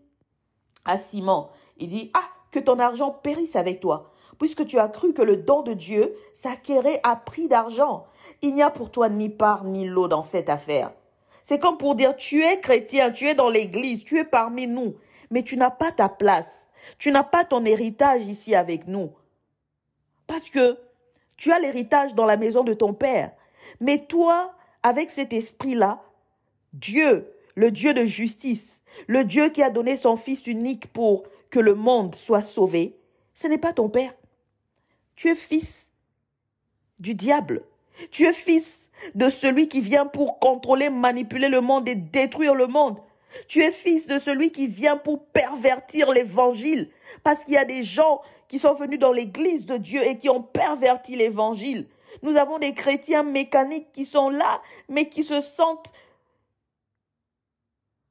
à 0.86 0.98
Simon, 0.98 1.48
il 1.78 1.88
dit, 1.88 2.12
ah, 2.14 2.24
que 2.52 2.60
ton 2.60 2.80
argent 2.80 3.12
périsse 3.12 3.56
avec 3.56 3.80
toi, 3.80 4.12
puisque 4.38 4.66
tu 4.66 4.80
as 4.80 4.90
cru 4.90 5.14
que 5.14 5.22
le 5.22 5.38
don 5.38 5.62
de 5.62 5.74
Dieu 5.74 6.16
s'acquérait 6.34 7.00
à 7.04 7.16
prix 7.16 7.48
d'argent. 7.48 8.06
Il 8.42 8.56
n'y 8.56 8.62
a 8.62 8.70
pour 8.70 8.92
toi 8.92 9.10
ni 9.10 9.30
part 9.30 9.64
ni 9.64 9.88
lot 9.88 10.08
dans 10.08 10.24
cette 10.24 10.50
affaire. 10.50 10.92
C'est 11.50 11.58
comme 11.58 11.80
pour 11.80 11.96
dire, 11.96 12.16
tu 12.16 12.44
es 12.44 12.60
chrétien, 12.60 13.10
tu 13.10 13.26
es 13.26 13.34
dans 13.34 13.50
l'église, 13.50 14.04
tu 14.04 14.20
es 14.20 14.24
parmi 14.24 14.68
nous, 14.68 14.94
mais 15.32 15.42
tu 15.42 15.58
n'as 15.58 15.72
pas 15.72 15.92
ta 15.92 16.08
place. 16.08 16.70
Tu 17.00 17.12
n'as 17.12 17.24
pas 17.24 17.44
ton 17.44 17.66
héritage 17.66 18.28
ici 18.28 18.54
avec 18.54 18.88
nous. 18.88 19.10
Parce 20.28 20.52
que 20.52 20.78
tu 21.38 21.52
as 21.52 21.58
l'héritage 21.58 22.14
dans 22.14 22.28
la 22.28 22.38
maison 22.38 22.64
de 22.64 22.76
ton 22.76 22.94
Père. 22.94 23.32
Mais 23.80 24.06
toi, 24.06 24.54
avec 24.84 25.10
cet 25.10 25.34
esprit-là, 25.34 26.04
Dieu, 26.74 27.34
le 27.56 27.72
Dieu 27.72 27.96
de 27.96 28.04
justice, 28.04 28.84
le 29.08 29.24
Dieu 29.24 29.50
qui 29.50 29.64
a 29.64 29.72
donné 29.72 29.98
son 29.98 30.18
Fils 30.18 30.46
unique 30.46 30.94
pour 30.94 31.24
que 31.50 31.60
le 31.60 31.74
monde 31.74 32.14
soit 32.14 32.44
sauvé, 32.44 32.96
ce 33.34 33.48
n'est 33.48 33.58
pas 33.58 33.74
ton 33.74 33.90
Père. 33.90 34.14
Tu 35.16 35.30
es 35.30 35.36
fils 35.36 35.94
du 37.00 37.16
diable. 37.16 37.64
Tu 38.12 38.26
es 38.26 38.34
fils 38.34 38.90
de 39.16 39.30
celui 39.30 39.68
qui 39.68 39.82
vient 39.82 40.06
pour 40.06 40.40
contrôler, 40.40 40.90
manipuler 40.90 41.50
le 41.50 41.62
monde 41.62 41.88
et 41.88 41.96
détruire 41.96 42.56
le 42.56 42.68
monde. 42.68 42.98
Tu 43.48 43.62
es 43.62 43.72
fils 43.72 44.08
de 44.08 44.20
celui 44.20 44.52
qui 44.52 44.68
vient 44.68 44.98
pour 44.98 45.26
pervertir 45.28 46.12
l'évangile. 46.12 46.90
Parce 47.24 47.44
qu'il 47.44 47.54
y 47.54 47.58
a 47.58 47.66
des 47.66 47.84
gens 47.84 48.22
qui 48.48 48.60
sont 48.60 48.74
venus 48.74 49.00
dans 49.00 49.12
l'église 49.12 49.66
de 49.66 49.78
Dieu 49.78 50.02
et 50.06 50.18
qui 50.18 50.30
ont 50.30 50.42
perverti 50.42 51.16
l'évangile. 51.16 51.88
Nous 52.24 52.36
avons 52.36 52.58
des 52.60 52.74
chrétiens 52.74 53.24
mécaniques 53.24 53.92
qui 53.92 54.06
sont 54.06 54.30
là, 54.30 54.62
mais 54.90 55.08
qui 55.08 55.24
se 55.24 55.42
sentent 55.42 55.92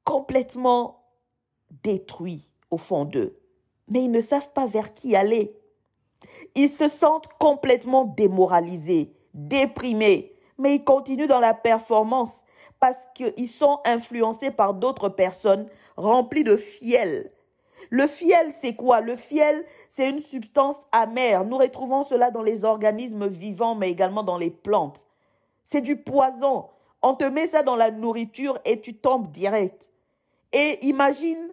complètement 0.03 1.03
détruits 1.83 2.49
au 2.71 2.77
fond 2.77 3.05
d'eux. 3.05 3.37
Mais 3.89 4.03
ils 4.03 4.11
ne 4.11 4.21
savent 4.21 4.51
pas 4.53 4.65
vers 4.65 4.93
qui 4.93 5.15
aller. 5.15 5.55
Ils 6.55 6.69
se 6.69 6.87
sentent 6.87 7.27
complètement 7.39 8.05
démoralisés, 8.05 9.13
déprimés, 9.47 10.33
mais 10.57 10.75
ils 10.75 10.83
continuent 10.83 11.27
dans 11.27 11.39
la 11.39 11.53
performance 11.53 12.43
parce 12.79 13.07
qu'ils 13.13 13.49
sont 13.49 13.79
influencés 13.85 14.51
par 14.51 14.73
d'autres 14.73 15.09
personnes 15.09 15.67
remplies 15.97 16.43
de 16.43 16.55
fiel, 16.55 17.31
le 17.89 18.05
fiel, 18.05 18.51
c'est 18.51 18.75
quoi? 18.75 19.01
Le 19.01 19.15
fiel, 19.15 19.65
c'est 19.89 20.09
une 20.09 20.19
substance 20.19 20.85
amère. 20.91 21.43
Nous 21.43 21.57
retrouvons 21.57 22.03
cela 22.03 22.29
dans 22.29 22.43
les 22.43 22.63
organismes 22.63 23.27
vivants, 23.27 23.75
mais 23.75 23.89
également 23.89 24.23
dans 24.23 24.37
les 24.37 24.51
plantes. 24.51 25.07
C'est 25.63 25.81
du 25.81 25.97
poison. 25.97 26.67
On 27.01 27.15
te 27.15 27.23
met 27.23 27.47
ça 27.47 27.63
dans 27.63 27.75
la 27.75 27.91
nourriture 27.91 28.59
et 28.65 28.79
tu 28.79 28.93
tombes 28.95 29.31
direct. 29.31 29.91
Et 30.53 30.85
imagine 30.85 31.49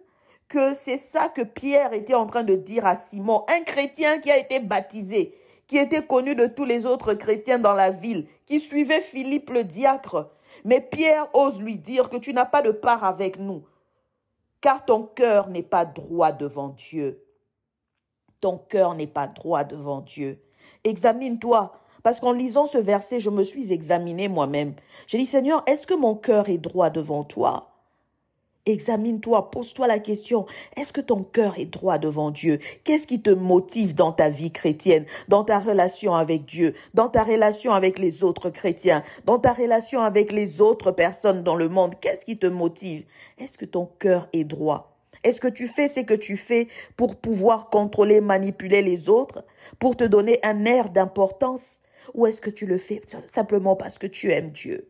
que 0.47 0.73
c'est 0.73 0.97
ça 0.97 1.27
que 1.27 1.41
Pierre 1.41 1.93
était 1.93 2.13
en 2.13 2.25
train 2.25 2.43
de 2.43 2.55
dire 2.55 2.85
à 2.85 2.95
Simon, 2.95 3.43
un 3.49 3.63
chrétien 3.63 4.19
qui 4.19 4.31
a 4.31 4.37
été 4.37 4.59
baptisé, 4.59 5.35
qui 5.67 5.77
était 5.77 6.05
connu 6.05 6.35
de 6.35 6.47
tous 6.47 6.65
les 6.65 6.85
autres 6.85 7.13
chrétiens 7.13 7.59
dans 7.59 7.73
la 7.73 7.91
ville, 7.91 8.27
qui 8.45 8.59
suivait 8.59 9.01
Philippe 9.01 9.49
le 9.49 9.63
diacre. 9.63 10.31
Mais 10.65 10.81
Pierre 10.81 11.27
ose 11.33 11.61
lui 11.61 11.77
dire 11.77 12.09
que 12.09 12.17
tu 12.17 12.33
n'as 12.33 12.45
pas 12.45 12.61
de 12.61 12.71
part 12.71 13.03
avec 13.03 13.37
nous 13.39 13.63
car 14.61 14.85
ton 14.85 15.03
cœur 15.03 15.49
n'est 15.49 15.63
pas 15.63 15.85
droit 15.85 16.31
devant 16.31 16.69
Dieu. 16.69 17.23
Ton 18.41 18.57
cœur 18.57 18.95
n'est 18.95 19.07
pas 19.07 19.27
droit 19.27 19.63
devant 19.63 20.01
Dieu. 20.01 20.41
Examine-toi, 20.83 21.73
parce 22.03 22.19
qu'en 22.19 22.31
lisant 22.31 22.65
ce 22.65 22.77
verset, 22.77 23.19
je 23.19 23.29
me 23.29 23.43
suis 23.43 23.71
examiné 23.73 24.27
moi-même. 24.27 24.75
J'ai 25.07 25.17
dit, 25.17 25.25
Seigneur, 25.25 25.63
est-ce 25.67 25.87
que 25.87 25.93
mon 25.93 26.15
cœur 26.15 26.49
est 26.49 26.57
droit 26.57 26.89
devant 26.89 27.23
toi? 27.23 27.76
Examine-toi, 28.67 29.49
pose-toi 29.49 29.87
la 29.87 29.99
question, 29.99 30.45
est-ce 30.75 30.91
que 30.91 30.99
ton 30.99 31.23
cœur 31.23 31.57
est 31.57 31.65
droit 31.65 31.97
devant 31.97 32.31
Dieu? 32.31 32.59
Qu'est-ce 32.83 33.07
qui 33.07 33.21
te 33.21 33.29
motive 33.29 33.95
dans 33.95 34.11
ta 34.11 34.27
vie 34.27 34.51
chrétienne, 34.51 35.05
dans 35.29 35.45
ta 35.45 35.57
relation 35.57 36.13
avec 36.13 36.43
Dieu, 36.43 36.73
dans 36.93 37.07
ta 37.07 37.23
relation 37.23 37.71
avec 37.71 37.97
les 37.97 38.25
autres 38.25 38.49
chrétiens, 38.49 39.03
dans 39.23 39.39
ta 39.39 39.53
relation 39.53 40.01
avec 40.01 40.33
les 40.33 40.59
autres 40.59 40.91
personnes 40.91 41.43
dans 41.43 41.55
le 41.55 41.69
monde? 41.69 41.95
Qu'est-ce 42.01 42.25
qui 42.25 42.37
te 42.37 42.45
motive? 42.45 43.05
Est-ce 43.37 43.57
que 43.57 43.63
ton 43.63 43.85
cœur 43.85 44.27
est 44.33 44.43
droit? 44.43 44.97
Est-ce 45.23 45.39
que 45.39 45.47
tu 45.47 45.67
fais 45.67 45.87
ce 45.87 46.01
que 46.01 46.13
tu 46.13 46.35
fais 46.35 46.67
pour 46.97 47.15
pouvoir 47.15 47.69
contrôler, 47.69 48.19
manipuler 48.19 48.81
les 48.81 49.07
autres, 49.07 49.45
pour 49.79 49.95
te 49.95 50.03
donner 50.03 50.39
un 50.43 50.65
air 50.65 50.89
d'importance? 50.89 51.79
Ou 52.15 52.27
est-ce 52.27 52.41
que 52.41 52.49
tu 52.49 52.65
le 52.65 52.77
fais 52.77 52.99
simplement 53.33 53.77
parce 53.77 53.97
que 53.97 54.07
tu 54.07 54.33
aimes 54.33 54.51
Dieu? 54.51 54.89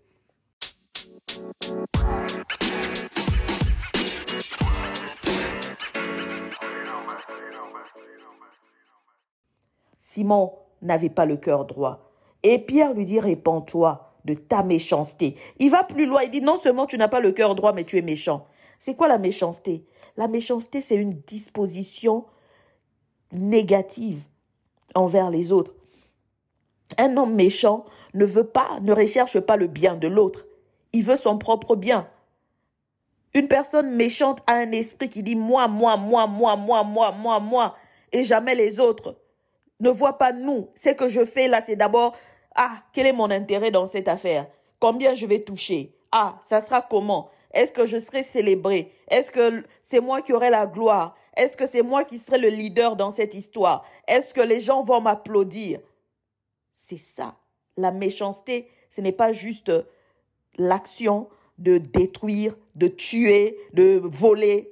Simon 10.17 10.53
n'avait 10.82 11.12
pas 11.12 11.27
le 11.27 11.38
cœur 11.38 11.65
droit. 11.65 12.10
Et 12.41 12.58
Pierre 12.58 12.95
lui 12.95 13.06
dit, 13.06 13.19
répands-toi 13.19 14.15
de 14.25 14.34
ta 14.34 14.63
méchanceté. 14.63 15.36
Il 15.60 15.69
va 15.69 15.84
plus 15.84 16.08
loin, 16.08 16.23
il 16.23 16.32
dit, 16.32 16.41
non 16.41 16.56
seulement 16.56 16.88
tu 16.88 16.97
n'as 16.97 17.08
pas 17.08 17.19
le 17.19 17.32
cœur 17.32 17.53
droit, 17.53 17.71
mais 17.71 17.84
tu 17.84 17.99
es 17.99 18.01
méchant. 18.01 18.47
C'est 18.80 18.95
quoi 18.95 19.08
la 19.08 19.19
méchanceté? 19.19 19.86
La 20.17 20.27
méchanceté, 20.27 20.82
c'est 20.82 20.95
une 20.95 21.12
disposition 21.12 22.25
négative 23.32 24.23
envers 24.95 25.30
les 25.30 25.51
autres. 25.51 25.75
Un 26.97 27.15
homme 27.15 27.36
méchant 27.36 27.86
ne 28.15 28.25
veut 28.25 28.47
pas, 28.47 28.80
ne 28.82 28.93
recherche 28.93 29.39
pas 29.39 29.56
le 29.56 29.67
bien 29.67 29.97
de 29.97 30.08
l'autre. 30.08 30.47
Il 30.93 31.03
veut 31.03 31.15
son 31.15 31.38
propre 31.38 31.75
bien. 31.75 32.08
Une 33.36 33.47
personne 33.47 33.91
méchante 33.91 34.41
a 34.47 34.53
un 34.53 34.71
esprit 34.71 35.10
qui 35.10 35.21
dit 35.21 35.36
moi, 35.36 35.67
moi, 35.67 35.95
moi, 35.95 36.25
moi, 36.25 36.56
moi, 36.56 36.84
moi, 36.84 37.12
moi, 37.12 37.39
moi, 37.39 37.75
et 38.12 38.23
jamais 38.23 38.56
les 38.56 38.80
autres 38.80 39.15
ne 39.80 39.90
vois 39.90 40.18
pas 40.18 40.32
nous. 40.32 40.70
Ce 40.76 40.90
que 40.90 41.08
je 41.08 41.26
fais 41.26 41.48
là, 41.48 41.62
c'est 41.62 41.76
d'abord, 41.76 42.16
ah, 42.56 42.84
quel 42.94 43.06
est 43.06 43.13
mon 43.13 43.30
intérêt 43.30 43.72
dans 43.72 43.86
cette 43.86 44.08
affaire? 44.08 44.48
Combien 44.80 45.13
je 45.13 45.26
vais 45.26 45.42
toucher? 45.42 45.96
Ah, 46.12 46.40
ça 46.44 46.62
sera 46.62 46.82
comment? 46.82 47.30
Est-ce 47.52 47.72
que 47.72 47.86
je 47.86 47.98
serai 47.98 48.24
célébré? 48.24 48.92
Est-ce 49.10 49.32
que 49.32 49.63
c'est 49.82 50.00
moi 50.00 50.22
qui 50.22 50.34
aurai 50.34 50.50
la 50.50 50.66
gloire? 50.66 51.16
Est-ce 51.36 51.56
que 51.56 51.66
c'est 51.66 51.84
moi 51.84 52.04
qui 52.04 52.18
serai 52.18 52.38
le 52.38 52.50
leader 52.50 52.96
dans 52.96 53.12
cette 53.12 53.34
histoire? 53.34 53.86
Est-ce 54.08 54.34
que 54.34 54.42
les 54.42 54.60
gens 54.60 54.84
vont 54.84 55.02
m'applaudir? 55.02 55.80
C'est 56.76 56.98
ça. 56.98 57.36
La 57.78 57.92
méchanceté, 57.92 58.70
ce 58.90 59.02
n'est 59.02 59.12
pas 59.12 59.34
juste 59.34 59.72
l'action 60.58 61.30
de 61.58 61.78
détruire, 61.78 62.56
de 62.76 62.88
tuer, 62.88 63.58
de 63.74 64.02
voler. 64.04 64.72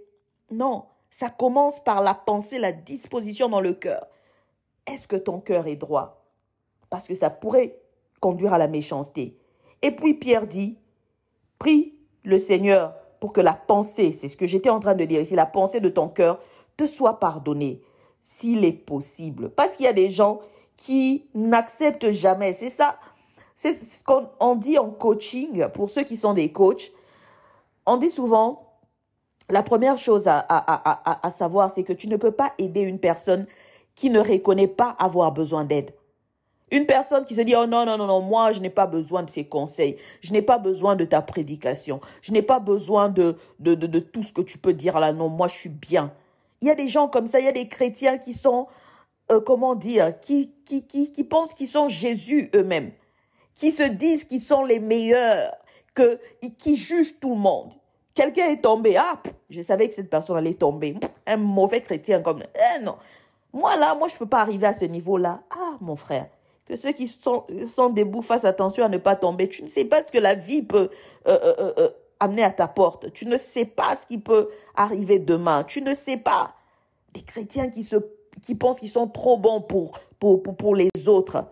Non, 0.51 0.85
ça 1.11 1.29
commence 1.29 1.83
par 1.83 2.01
la 2.01 2.13
pensée, 2.13 2.59
la 2.59 2.71
disposition 2.71 3.49
dans 3.49 3.61
le 3.61 3.73
cœur. 3.73 4.07
Est-ce 4.87 5.07
que 5.07 5.15
ton 5.15 5.39
cœur 5.39 5.67
est 5.67 5.75
droit? 5.75 6.25
Parce 6.89 7.07
que 7.07 7.15
ça 7.15 7.29
pourrait 7.29 7.79
conduire 8.19 8.53
à 8.53 8.57
la 8.57 8.67
méchanceté. 8.67 9.37
Et 9.81 9.91
puis 9.91 10.13
Pierre 10.13 10.47
dit, 10.47 10.77
prie 11.59 11.95
le 12.23 12.37
Seigneur 12.37 12.95
pour 13.19 13.33
que 13.33 13.41
la 13.41 13.53
pensée, 13.53 14.13
c'est 14.13 14.29
ce 14.29 14.37
que 14.37 14.47
j'étais 14.47 14.69
en 14.69 14.79
train 14.79 14.95
de 14.95 15.05
dire 15.05 15.21
ici, 15.21 15.35
la 15.35 15.45
pensée 15.45 15.79
de 15.79 15.89
ton 15.89 16.07
cœur 16.07 16.39
te 16.77 16.85
soit 16.85 17.19
pardonnée, 17.19 17.81
s'il 18.21 18.65
est 18.65 18.73
possible. 18.73 19.49
Parce 19.49 19.75
qu'il 19.75 19.85
y 19.85 19.89
a 19.89 19.93
des 19.93 20.11
gens 20.11 20.39
qui 20.77 21.27
n'acceptent 21.33 22.11
jamais. 22.11 22.53
C'est 22.53 22.69
ça, 22.69 22.97
c'est 23.55 23.73
ce 23.73 24.03
qu'on 24.03 24.55
dit 24.55 24.77
en 24.77 24.89
coaching, 24.89 25.67
pour 25.69 25.89
ceux 25.89 26.03
qui 26.03 26.17
sont 26.17 26.33
des 26.33 26.51
coachs. 26.51 26.91
On 27.85 27.97
dit 27.97 28.09
souvent, 28.09 28.73
la 29.49 29.63
première 29.63 29.97
chose 29.97 30.27
à, 30.27 30.45
à 30.47 31.29
savoir, 31.29 31.69
c'est 31.69 31.83
que 31.83 31.93
tu 31.93 32.07
ne 32.07 32.17
peux 32.17 32.31
pas 32.31 32.53
aider 32.57 32.81
une 32.81 32.99
personne 32.99 33.45
qui 33.95 34.09
ne 34.09 34.19
reconnaît 34.19 34.67
pas 34.67 34.95
avoir 34.99 35.31
besoin 35.31 35.63
d'aide. 35.63 35.91
Une 36.71 36.85
personne 36.85 37.25
qui 37.25 37.35
se 37.35 37.41
dit, 37.41 37.55
oh 37.55 37.65
non, 37.67 37.85
non, 37.85 37.97
non, 37.97 38.07
non, 38.07 38.21
moi, 38.21 38.51
je 38.51 38.59
n'ai 38.59 38.69
pas 38.69 38.87
besoin 38.87 39.23
de 39.23 39.29
ces 39.29 39.45
conseils. 39.45 39.97
Je 40.21 40.33
n'ai 40.33 40.41
pas 40.41 40.57
besoin 40.57 40.95
de 40.95 41.05
ta 41.05 41.21
prédication. 41.21 42.01
Je 42.21 42.31
n'ai 42.31 42.41
pas 42.41 42.59
besoin 42.59 43.07
de, 43.07 43.37
de, 43.59 43.75
de, 43.75 43.99
tout 43.99 44.23
ce 44.23 44.33
que 44.33 44.41
tu 44.41 44.57
peux 44.57 44.73
dire 44.73 44.99
là. 44.99 45.13
Non, 45.13 45.29
moi, 45.29 45.47
je 45.47 45.53
suis 45.53 45.69
bien. 45.69 46.11
Il 46.61 46.67
y 46.67 46.71
a 46.71 46.75
des 46.75 46.87
gens 46.87 47.07
comme 47.07 47.27
ça, 47.27 47.39
il 47.39 47.45
y 47.45 47.49
a 47.49 47.51
des 47.51 47.67
chrétiens 47.67 48.17
qui 48.17 48.33
sont, 48.33 48.67
euh, 49.31 49.39
comment 49.39 49.75
dire, 49.75 50.19
qui, 50.19 50.53
qui, 50.65 50.85
qui, 50.87 51.11
qui 51.11 51.23
pensent 51.23 51.53
qu'ils 51.53 51.67
sont 51.67 51.87
Jésus 51.87 52.49
eux-mêmes, 52.55 52.91
qui 53.53 53.71
se 53.71 53.83
disent 53.83 54.25
qu'ils 54.25 54.41
sont 54.41 54.63
les 54.63 54.79
meilleurs, 54.79 55.51
que, 55.93 56.19
qui 56.57 56.75
jugent 56.75 57.19
tout 57.19 57.29
le 57.29 57.39
monde, 57.39 57.73
Quelqu'un 58.15 58.47
est 58.47 58.61
tombé. 58.61 58.95
Ah, 58.95 59.21
je 59.49 59.61
savais 59.61 59.89
que 59.89 59.93
cette 59.93 60.09
personne 60.09 60.37
allait 60.37 60.53
tomber. 60.53 60.95
Un 61.27 61.35
mauvais 61.35 61.81
chrétien 61.81 62.21
comme... 62.21 62.43
Eh 62.55 62.81
non. 62.81 62.95
Moi, 63.55 63.77
là, 63.77 63.95
moi, 63.95 64.09
je 64.09 64.15
ne 64.15 64.19
peux 64.19 64.25
pas 64.25 64.41
arriver 64.41 64.67
à 64.67 64.73
ce 64.73 64.83
niveau-là. 64.83 65.41
Ah, 65.49 65.77
mon 65.79 65.95
frère, 65.95 66.27
que 66.65 66.75
ceux 66.75 66.91
qui 66.91 67.07
sont, 67.07 67.45
debout 67.89 68.21
fassent 68.21 68.43
attention 68.43 68.83
à 68.83 68.89
ne 68.89 68.97
pas 68.97 69.15
tomber. 69.15 69.47
Tu 69.47 69.63
ne 69.63 69.69
sais 69.69 69.85
pas 69.85 70.03
ce 70.03 70.11
que 70.11 70.17
la 70.17 70.35
vie 70.35 70.61
peut 70.61 70.89
euh, 71.25 71.39
euh, 71.41 71.73
euh, 71.77 71.89
amener 72.19 72.43
à 72.43 72.51
ta 72.51 72.67
porte. 72.67 73.13
Tu 73.13 73.25
ne 73.25 73.37
sais 73.37 73.63
pas 73.63 73.95
ce 73.95 74.05
qui 74.07 74.17
peut 74.17 74.49
arriver 74.75 75.19
demain. 75.19 75.63
Tu 75.63 75.81
ne 75.81 75.93
sais 75.93 76.17
pas. 76.17 76.53
Des 77.13 77.21
chrétiens 77.21 77.69
qui, 77.69 77.83
se, 77.83 77.95
qui 78.41 78.55
pensent 78.55 78.81
qu'ils 78.81 78.89
sont 78.89 79.07
trop 79.07 79.37
bons 79.37 79.61
pour, 79.61 79.93
les 80.75 81.07
autres. 81.07 81.45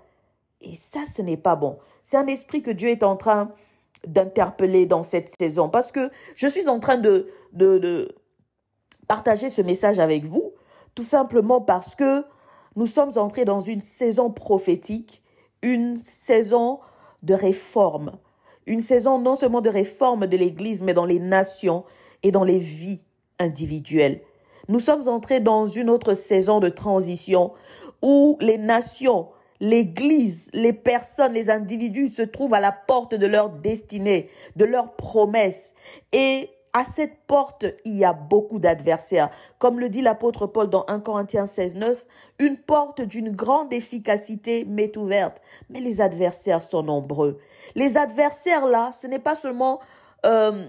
Et 0.60 0.76
ça, 0.76 1.06
ce 1.06 1.22
n'est 1.22 1.38
pas 1.38 1.56
bon. 1.56 1.80
C'est 2.02 2.18
un 2.18 2.28
esprit 2.28 2.62
que 2.62 2.72
Dieu 2.72 2.89
est 2.89 3.04
en 3.04 3.16
train 3.16 3.50
d'interpeller 4.06 4.88
dans 4.88 5.04
cette 5.04 5.30
saison. 5.39 5.70
Parce 5.70 5.94
que 5.94 6.12
je 6.36 6.48
suis 6.48 6.68
en 6.68 6.82
train 6.82 6.98
de 6.98 8.13
partager 9.08 9.50
ce 9.50 9.62
message 9.62 10.00
avec 10.00 10.26
vous, 10.26 10.53
tout 10.95 11.03
simplement 11.03 11.62
parce 11.62 11.95
que 11.95 12.25
nous 12.75 12.88
sommes 12.88 13.12
entrés 13.17 13.45
dans 13.45 13.60
une 13.60 13.82
saison 13.82 14.32
prophétique, 14.32 15.21
une 15.62 15.95
saison 15.97 16.79
de 17.21 17.34
réforme, 17.34 18.13
une 18.65 18.79
saison 18.79 19.19
non 19.19 19.36
seulement 19.36 19.62
de 19.62 19.69
réforme 19.69 20.27
de 20.27 20.38
l'Église, 20.38 20.84
mais 20.84 20.93
dans 20.93 21.06
les 21.06 21.19
nations 21.19 21.84
et 22.23 22.32
dans 22.32 22.43
les 22.43 22.60
vies 22.60 23.03
individuelles. 23.39 24.21
Nous 24.69 24.79
sommes 24.79 25.08
entrés 25.08 25.39
dans 25.39 25.67
une 25.67 25.89
autre 25.89 26.13
saison 26.13 26.60
de 26.60 26.69
transition 26.69 27.53
où 28.01 28.38
les 28.41 28.58
nations 28.58 29.27
l'Église, 29.63 30.49
les 30.53 30.73
personnes, 30.73 31.34
les 31.34 31.49
individus 31.49 32.10
se 32.10 32.21
trouvent 32.21 32.53
à 32.53 32.60
la 32.60 32.73
porte 32.73 33.15
de 33.15 33.25
leur 33.25 33.49
destinée, 33.49 34.29
de 34.58 34.65
leur 34.65 34.95
promesse. 34.95 35.73
Et 36.12 36.49
à 36.73 36.83
cette 36.83 37.19
porte, 37.27 37.65
il 37.86 37.95
y 37.95 38.03
a 38.03 38.13
beaucoup 38.13 38.59
d'adversaires. 38.59 39.29
Comme 39.59 39.79
le 39.79 39.89
dit 39.89 40.01
l'apôtre 40.01 40.47
Paul 40.47 40.69
dans 40.69 40.86
1 40.88 40.99
Corinthiens 41.01 41.45
16, 41.45 41.75
9, 41.75 42.05
une 42.39 42.57
porte 42.57 43.01
d'une 43.01 43.29
grande 43.29 43.71
efficacité 43.71 44.65
m'est 44.65 44.97
ouverte. 44.97 45.41
Mais 45.69 45.79
les 45.79 46.01
adversaires 46.01 46.62
sont 46.62 46.83
nombreux. 46.83 47.39
Les 47.75 47.97
adversaires 47.97 48.65
là, 48.65 48.91
ce 48.91 49.05
n'est 49.07 49.19
pas 49.19 49.36
seulement, 49.36 49.79
euh, 50.25 50.65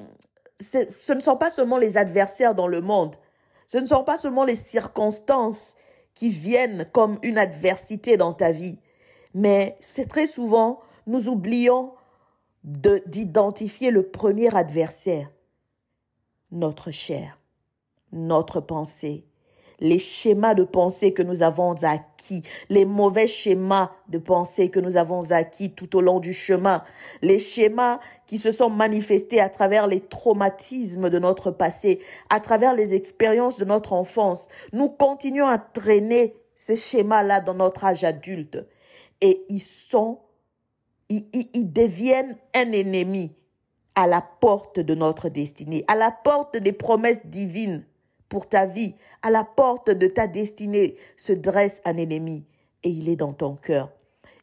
ce 0.60 1.12
ne 1.12 1.20
sont 1.20 1.36
pas 1.36 1.50
seulement 1.50 1.78
les 1.78 1.96
adversaires 1.96 2.54
dans 2.54 2.68
le 2.68 2.82
monde. 2.82 3.16
Ce 3.66 3.78
ne 3.78 3.86
sont 3.86 4.04
pas 4.04 4.18
seulement 4.18 4.44
les 4.44 4.56
circonstances 4.56 5.74
qui 6.14 6.28
viennent 6.28 6.86
comme 6.92 7.18
une 7.22 7.38
adversité 7.38 8.16
dans 8.16 8.32
ta 8.32 8.52
vie. 8.52 8.78
Mais 9.34 9.76
c'est 9.80 10.08
très 10.08 10.26
souvent, 10.26 10.80
nous 11.06 11.28
oublions 11.28 11.92
d'identifier 12.62 13.90
le 13.90 14.04
premier 14.04 14.54
adversaire, 14.56 15.28
notre 16.54 16.90
chair, 16.90 17.38
notre 18.12 18.60
pensée, 18.60 19.26
les 19.80 19.98
schémas 19.98 20.54
de 20.54 20.64
pensée 20.64 21.12
que 21.12 21.22
nous 21.22 21.42
avons 21.42 21.74
acquis, 21.82 22.42
les 22.70 22.84
mauvais 22.84 23.26
schémas 23.26 23.90
de 24.08 24.18
pensée 24.18 24.70
que 24.70 24.80
nous 24.80 24.96
avons 24.96 25.32
acquis 25.32 25.72
tout 25.72 25.96
au 25.96 26.00
long 26.00 26.20
du 26.20 26.32
chemin, 26.32 26.82
les 27.22 27.38
schémas 27.38 27.98
qui 28.26 28.38
se 28.38 28.52
sont 28.52 28.70
manifestés 28.70 29.40
à 29.40 29.48
travers 29.48 29.86
les 29.86 30.00
traumatismes 30.00 31.10
de 31.10 31.18
notre 31.18 31.50
passé, 31.50 32.00
à 32.30 32.40
travers 32.40 32.74
les 32.74 32.94
expériences 32.94 33.58
de 33.58 33.64
notre 33.64 33.92
enfance. 33.92 34.48
Nous 34.72 34.88
continuons 34.88 35.48
à 35.48 35.58
traîner 35.58 36.36
ces 36.54 36.76
schémas-là 36.76 37.40
dans 37.40 37.54
notre 37.54 37.84
âge 37.84 38.04
adulte 38.04 38.64
et 39.20 39.44
ils 39.48 39.60
sont, 39.60 40.20
ils, 41.08 41.26
ils, 41.32 41.72
deviennent 41.72 42.36
un 42.54 42.72
ennemi 42.72 43.32
à 43.94 44.06
la 44.06 44.20
porte 44.20 44.80
de 44.80 44.94
notre 44.94 45.28
destinée, 45.28 45.84
à 45.88 45.94
la 45.94 46.10
porte 46.10 46.56
des 46.56 46.72
promesses 46.72 47.24
divines 47.24 47.84
pour 48.28 48.48
ta 48.48 48.66
vie, 48.66 48.94
à 49.22 49.30
la 49.30 49.44
porte 49.44 49.90
de 49.90 50.06
ta 50.06 50.26
destinée 50.26 50.96
se 51.16 51.32
dresse 51.32 51.80
un 51.84 51.96
ennemi 51.96 52.44
et 52.82 52.90
il 52.90 53.08
est 53.08 53.16
dans 53.16 53.32
ton 53.32 53.54
cœur. 53.56 53.90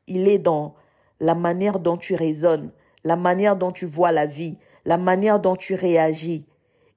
Il 0.07 0.27
est 0.27 0.39
dans 0.39 0.75
la 1.19 1.35
manière 1.35 1.79
dont 1.79 1.97
tu 1.97 2.15
raisonnes, 2.15 2.71
la 3.03 3.15
manière 3.15 3.55
dont 3.55 3.71
tu 3.71 3.85
vois 3.85 4.11
la 4.11 4.25
vie, 4.25 4.57
la 4.85 4.97
manière 4.97 5.39
dont 5.39 5.55
tu 5.55 5.75
réagis. 5.75 6.45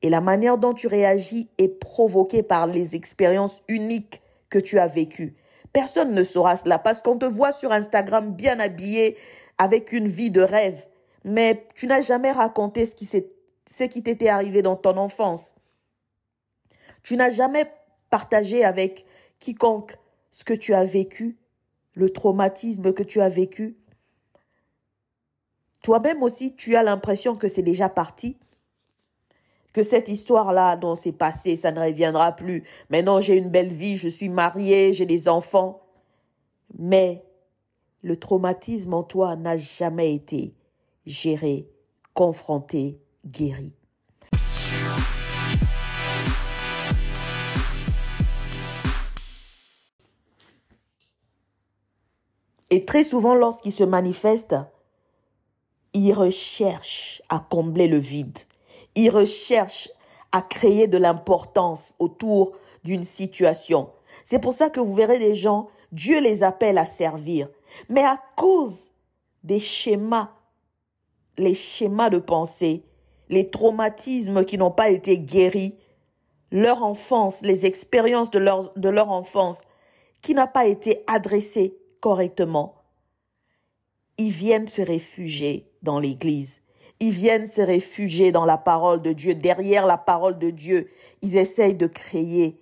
Et 0.02 0.10
la 0.10 0.20
manière 0.20 0.58
dont 0.58 0.74
tu 0.74 0.86
réagis 0.86 1.48
est 1.58 1.68
provoquée 1.68 2.42
par 2.42 2.66
les 2.66 2.94
expériences 2.94 3.62
uniques 3.68 4.22
que 4.50 4.58
tu 4.58 4.78
as 4.78 4.86
vécues. 4.86 5.34
Personne 5.72 6.14
ne 6.14 6.24
saura 6.24 6.56
cela 6.56 6.78
parce 6.78 7.02
qu'on 7.02 7.18
te 7.18 7.24
voit 7.24 7.52
sur 7.52 7.72
Instagram 7.72 8.32
bien 8.32 8.60
habillé 8.60 9.16
avec 9.58 9.92
une 9.92 10.08
vie 10.08 10.30
de 10.30 10.42
rêve, 10.42 10.86
mais 11.24 11.66
tu 11.74 11.86
n'as 11.86 12.02
jamais 12.02 12.32
raconté 12.32 12.86
ce 12.86 12.94
qui 13.84 14.02
t'était 14.02 14.28
arrivé 14.28 14.60
dans 14.62 14.76
ton 14.76 14.96
enfance. 14.98 15.54
Tu 17.02 17.16
n'as 17.16 17.30
jamais 17.30 17.72
partagé 18.10 18.64
avec 18.64 19.04
quiconque 19.38 19.98
ce 20.30 20.44
que 20.44 20.54
tu 20.54 20.74
as 20.74 20.84
vécu, 20.84 21.38
le 21.94 22.10
traumatisme 22.10 22.92
que 22.92 23.02
tu 23.02 23.20
as 23.20 23.28
vécu. 23.28 23.76
Toi-même 25.82 26.22
aussi, 26.22 26.54
tu 26.54 26.76
as 26.76 26.82
l'impression 26.82 27.34
que 27.34 27.48
c'est 27.48 27.62
déjà 27.62 27.88
parti, 27.88 28.38
que 29.72 29.82
cette 29.82 30.08
histoire-là 30.08 30.76
dont 30.76 30.94
c'est 30.94 31.12
passé, 31.12 31.56
ça 31.56 31.72
ne 31.72 31.80
reviendra 31.80 32.32
plus. 32.32 32.64
Maintenant, 32.90 33.20
j'ai 33.20 33.36
une 33.36 33.50
belle 33.50 33.72
vie, 33.72 33.96
je 33.96 34.08
suis 34.08 34.28
mariée, 34.28 34.92
j'ai 34.92 35.06
des 35.06 35.28
enfants. 35.28 35.80
Mais 36.78 37.24
le 38.02 38.18
traumatisme 38.18 38.94
en 38.94 39.02
toi 39.02 39.36
n'a 39.36 39.56
jamais 39.56 40.14
été 40.14 40.54
géré, 41.06 41.68
confronté, 42.14 42.98
guéri. 43.26 43.72
Et 52.70 52.84
très 52.84 53.04
souvent, 53.04 53.34
lorsqu'il 53.34 53.72
se 53.72 53.84
manifeste, 53.84 54.56
il 55.92 56.12
recherche 56.12 57.22
à 57.28 57.38
combler 57.38 57.86
le 57.86 57.98
vide. 57.98 58.38
Ils 58.96 59.10
recherchent 59.10 59.90
à 60.32 60.42
créer 60.42 60.88
de 60.88 60.98
l'importance 60.98 61.94
autour 62.00 62.52
d'une 62.82 63.04
situation. 63.04 63.90
C'est 64.24 64.40
pour 64.40 64.52
ça 64.52 64.70
que 64.70 64.80
vous 64.80 64.94
verrez 64.94 65.20
des 65.20 65.34
gens, 65.34 65.68
Dieu 65.92 66.20
les 66.20 66.42
appelle 66.42 66.78
à 66.78 66.84
servir. 66.84 67.48
Mais 67.88 68.02
à 68.02 68.20
cause 68.36 68.88
des 69.44 69.60
schémas, 69.60 70.30
les 71.38 71.54
schémas 71.54 72.10
de 72.10 72.18
pensée, 72.18 72.84
les 73.28 73.50
traumatismes 73.50 74.44
qui 74.44 74.58
n'ont 74.58 74.70
pas 74.70 74.90
été 74.90 75.18
guéris, 75.18 75.76
leur 76.50 76.82
enfance, 76.82 77.42
les 77.42 77.66
expériences 77.66 78.30
de 78.30 78.38
leur, 78.38 78.72
de 78.76 78.88
leur 78.88 79.10
enfance 79.10 79.62
qui 80.22 80.34
n'a 80.34 80.46
pas 80.46 80.66
été 80.66 81.02
adressée 81.06 81.76
correctement, 82.00 82.76
ils 84.16 84.30
viennent 84.30 84.68
se 84.68 84.82
réfugier 84.82 85.70
dans 85.82 85.98
l'Église 85.98 86.64
ils 87.00 87.10
viennent 87.10 87.46
se 87.46 87.60
réfugier 87.60 88.32
dans 88.32 88.44
la 88.44 88.56
parole 88.56 89.02
de 89.02 89.12
Dieu, 89.12 89.34
derrière 89.34 89.86
la 89.86 89.98
parole 89.98 90.38
de 90.38 90.50
Dieu. 90.50 90.90
Ils 91.22 91.36
essayent 91.36 91.74
de 91.74 91.86
créer 91.86 92.60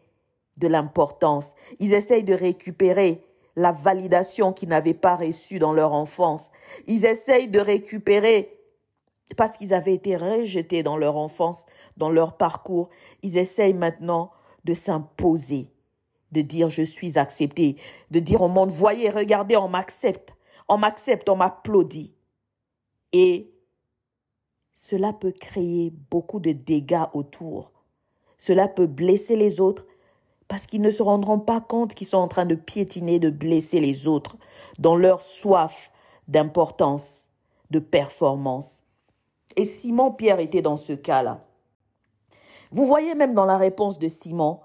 de 0.57 0.69
l'importance. 0.69 1.55
Ils 1.79 1.93
essayent 1.93 2.25
de 2.25 2.35
récupérer 2.35 3.23
la 3.57 3.73
validation 3.73 4.53
qu'ils 4.53 4.71
n'avaient 4.71 4.95
pas 4.95 5.17
reçue 5.17 5.59
dans 5.59 5.73
leur 5.73 5.93
enfance. 5.93 6.51
Ils 6.87 7.05
essayent 7.05 7.49
de 7.49 7.61
récupérer, 7.61 8.59
parce 9.37 9.57
qu'ils 9.57 9.75
avaient 9.75 9.95
été 9.95 10.17
rejetés 10.17 10.83
dans 10.83 10.97
leur 10.97 11.17
enfance, 11.17 11.67
dans 11.97 12.11
leur 12.11 12.37
parcours, 12.37 12.91
ils 13.23 13.39
essayent 13.39 13.75
maintenant 13.75 14.31
de 14.65 14.75
s'imposer, 14.75 15.69
de 16.33 16.43
dire 16.43 16.69
je 16.69 16.83
suis 16.83 17.19
accepté, 17.19 17.77
de 18.11 18.19
dire 18.19 18.43
au 18.43 18.49
monde, 18.49 18.71
voyez, 18.71 19.11
regardez, 19.11 19.57
on 19.57 19.69
m'accepte, 19.69 20.35
on 20.69 20.77
m'accepte, 20.77 21.29
on 21.29 21.37
m'applaudit. 21.37 22.13
Et 23.13 23.53
cela 24.75 25.13
peut 25.13 25.33
créer 25.33 25.93
beaucoup 26.11 26.41
de 26.41 26.53
dégâts 26.53 27.07
autour. 27.13 27.71
Cela 28.39 28.69
peut 28.69 28.87
blesser 28.87 29.37
les 29.37 29.61
autres 29.61 29.87
parce 30.49 30.67
qu'ils 30.67 30.83
ne 30.83 30.91
se 30.91 31.03
rendront 31.03 31.39
pas 31.39 31.61
compte 31.61 31.95
qu'ils 31.95 32.07
sont 32.07 32.19
en 32.19 32.29
train 32.29 32.45
de 32.45 32.55
piétiner, 32.55 33.19
de 33.19 33.31
blesser 33.31 33.81
les 33.81 34.07
autres 34.07 34.37
dans 34.79 34.97
leur 34.97 35.23
soif 35.23 35.91
d'importance, 36.29 37.29
de 37.71 37.79
performance. 37.79 38.82
Et 39.57 39.67
Simon 39.67 40.13
Pierre 40.13 40.41
était 40.41 40.63
dans 40.63 40.77
ce 40.77 40.93
cas-là. 40.93 41.45
Vous 42.71 42.87
voyez 42.87 43.15
même 43.15 43.35
dans 43.35 43.45
la 43.45 43.59
réponse 43.59 43.99
de 43.99 44.09
Simon, 44.09 44.61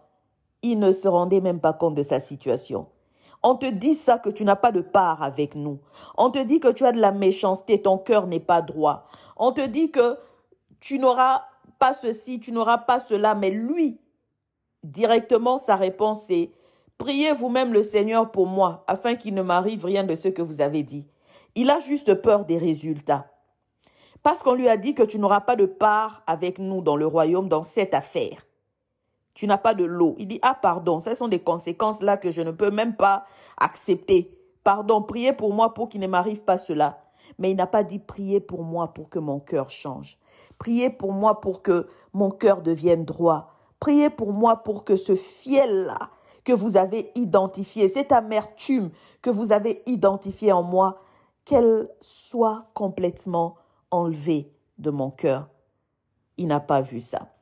il 0.62 0.80
ne 0.80 0.92
se 0.92 1.08
rendait 1.08 1.42
même 1.42 1.60
pas 1.60 1.74
compte 1.74 1.96
de 1.96 2.04
sa 2.04 2.20
situation. 2.20 2.88
On 3.44 3.56
te 3.56 3.66
dit 3.66 3.94
ça 3.94 4.18
que 4.18 4.30
tu 4.30 4.46
n'as 4.46 4.56
pas 4.56 4.72
de 4.72 4.82
part 4.82 5.22
avec 5.22 5.56
nous. 5.56 5.80
On 6.18 6.30
te 6.32 6.40
dit 6.40 6.60
que 6.60 6.72
tu 6.72 6.86
as 6.86 6.92
de 6.92 7.00
la 7.00 7.12
méchanceté, 7.12 7.82
ton 7.82 7.98
cœur 7.98 8.28
n'est 8.28 8.40
pas 8.40 8.62
droit. 8.62 9.06
On 9.36 9.52
te 9.52 9.66
dit 9.66 9.92
que 9.92 10.18
tu 10.80 11.00
n'auras 11.00 11.44
pas 11.80 11.94
ceci, 11.94 12.40
tu 12.40 12.52
n'auras 12.52 12.80
pas 12.80 13.00
cela, 13.00 13.36
mais 13.36 13.52
lui, 13.52 14.00
directement, 14.84 15.58
sa 15.58 15.76
réponse 15.76 16.30
est 16.30 16.52
Priez 16.98 17.32
vous-même 17.32 17.74
le 17.74 17.84
Seigneur 17.84 18.32
pour 18.32 18.48
moi, 18.48 18.84
afin 18.88 19.16
qu'il 19.16 19.36
ne 19.36 19.44
m'arrive 19.44 19.86
rien 19.86 20.04
de 20.04 20.16
ce 20.16 20.30
que 20.30 20.42
vous 20.42 20.62
avez 20.62 20.82
dit. 20.82 21.08
Il 21.56 21.70
a 21.70 21.80
juste 21.80 22.16
peur 22.16 22.46
des 22.46 22.58
résultats. 22.58 23.32
Parce 24.28 24.44
qu'on 24.44 24.56
lui 24.56 24.68
a 24.68 24.76
dit 24.76 24.94
que 24.94 25.04
tu 25.04 25.20
n'auras 25.20 25.40
pas 25.40 25.56
de 25.56 25.66
part 25.66 26.22
avec 26.28 26.60
nous 26.60 26.82
dans 26.82 26.98
le 26.98 27.08
royaume 27.08 27.48
dans 27.48 27.64
cette 27.64 27.94
affaire. 27.94 28.46
Tu 29.34 29.48
n'as 29.48 29.58
pas 29.58 29.74
de 29.74 29.86
lot. 29.86 30.16
Il 30.18 30.28
dit, 30.28 30.40
ah 30.42 30.54
pardon, 30.54 31.00
ce 31.00 31.16
sont 31.16 31.30
des 31.30 31.40
conséquences 31.40 32.02
là 32.02 32.18
que 32.18 32.30
je 32.30 32.42
ne 32.42 32.52
peux 32.52 32.70
même 32.70 32.98
pas 32.98 33.24
accepter. 33.56 34.38
Pardon, 34.66 35.02
priez 35.02 35.32
pour 35.32 35.54
moi 35.54 35.74
pour 35.74 35.88
qu'il 35.88 36.02
ne 36.02 36.08
m'arrive 36.08 36.44
pas 36.44 36.58
cela. 36.58 37.00
Mais 37.40 37.52
il 37.52 37.56
n'a 37.56 37.68
pas 37.68 37.84
dit 37.84 38.00
priez 38.00 38.42
pour 38.42 38.64
moi 38.64 38.94
pour 38.94 39.08
que 39.08 39.18
mon 39.18 39.40
cœur 39.40 39.70
change. 39.70 40.18
Priez 40.58 40.90
pour 40.90 41.14
moi 41.14 41.40
pour 41.40 41.62
que 41.62 41.88
mon 42.12 42.30
cœur 42.30 42.62
devienne 42.62 43.06
droit. 43.06 43.54
Priez 43.80 44.10
pour 44.10 44.34
moi 44.34 44.58
pour 44.58 44.84
que 44.84 44.98
ce 44.98 45.16
fiel-là 45.16 46.10
que 46.44 46.52
vous 46.52 46.76
avez 46.76 47.14
identifié, 47.16 47.88
cette 47.88 48.12
amertume 48.12 48.90
que 49.22 49.30
vous 49.30 49.54
avez 49.54 49.84
identifiée 49.86 50.52
en 50.52 50.64
moi, 50.64 51.00
qu'elle 51.46 51.88
soit 52.02 52.66
complètement 52.74 53.56
enlevée 53.92 54.52
de 54.78 54.90
mon 54.90 55.10
cœur. 55.10 55.50
Il 56.38 56.48
n'a 56.48 56.60
pas 56.60 56.82
vu 56.82 57.00
ça. 57.00 57.34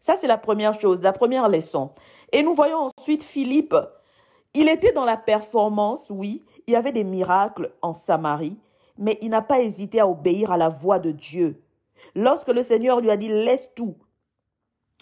Ça, 0.00 0.16
c'est 0.16 0.26
la 0.26 0.38
première 0.38 0.78
chose, 0.78 1.00
la 1.02 1.12
première 1.12 1.48
leçon. 1.48 1.90
Et 2.32 2.42
nous 2.42 2.54
voyons 2.54 2.88
ensuite 2.96 3.22
Philippe. 3.22 3.74
Il 4.54 4.68
était 4.68 4.92
dans 4.92 5.04
la 5.04 5.16
performance, 5.16 6.10
oui. 6.10 6.44
Il 6.66 6.72
y 6.72 6.76
avait 6.76 6.92
des 6.92 7.04
miracles 7.04 7.72
en 7.82 7.92
Samarie, 7.92 8.58
mais 8.96 9.18
il 9.20 9.30
n'a 9.30 9.42
pas 9.42 9.60
hésité 9.60 10.00
à 10.00 10.08
obéir 10.08 10.52
à 10.52 10.56
la 10.56 10.68
voix 10.68 10.98
de 10.98 11.10
Dieu. 11.10 11.62
Lorsque 12.14 12.48
le 12.48 12.62
Seigneur 12.62 13.00
lui 13.00 13.10
a 13.10 13.16
dit, 13.16 13.28
laisse 13.28 13.70
tout, 13.74 13.96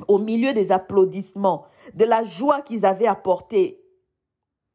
au 0.09 0.19
milieu 0.19 0.53
des 0.53 0.73
applaudissements, 0.73 1.67
de 1.95 2.05
la 2.05 2.23
joie 2.23 2.63
qu'ils 2.63 2.87
avaient 2.87 3.07
apportée 3.07 3.83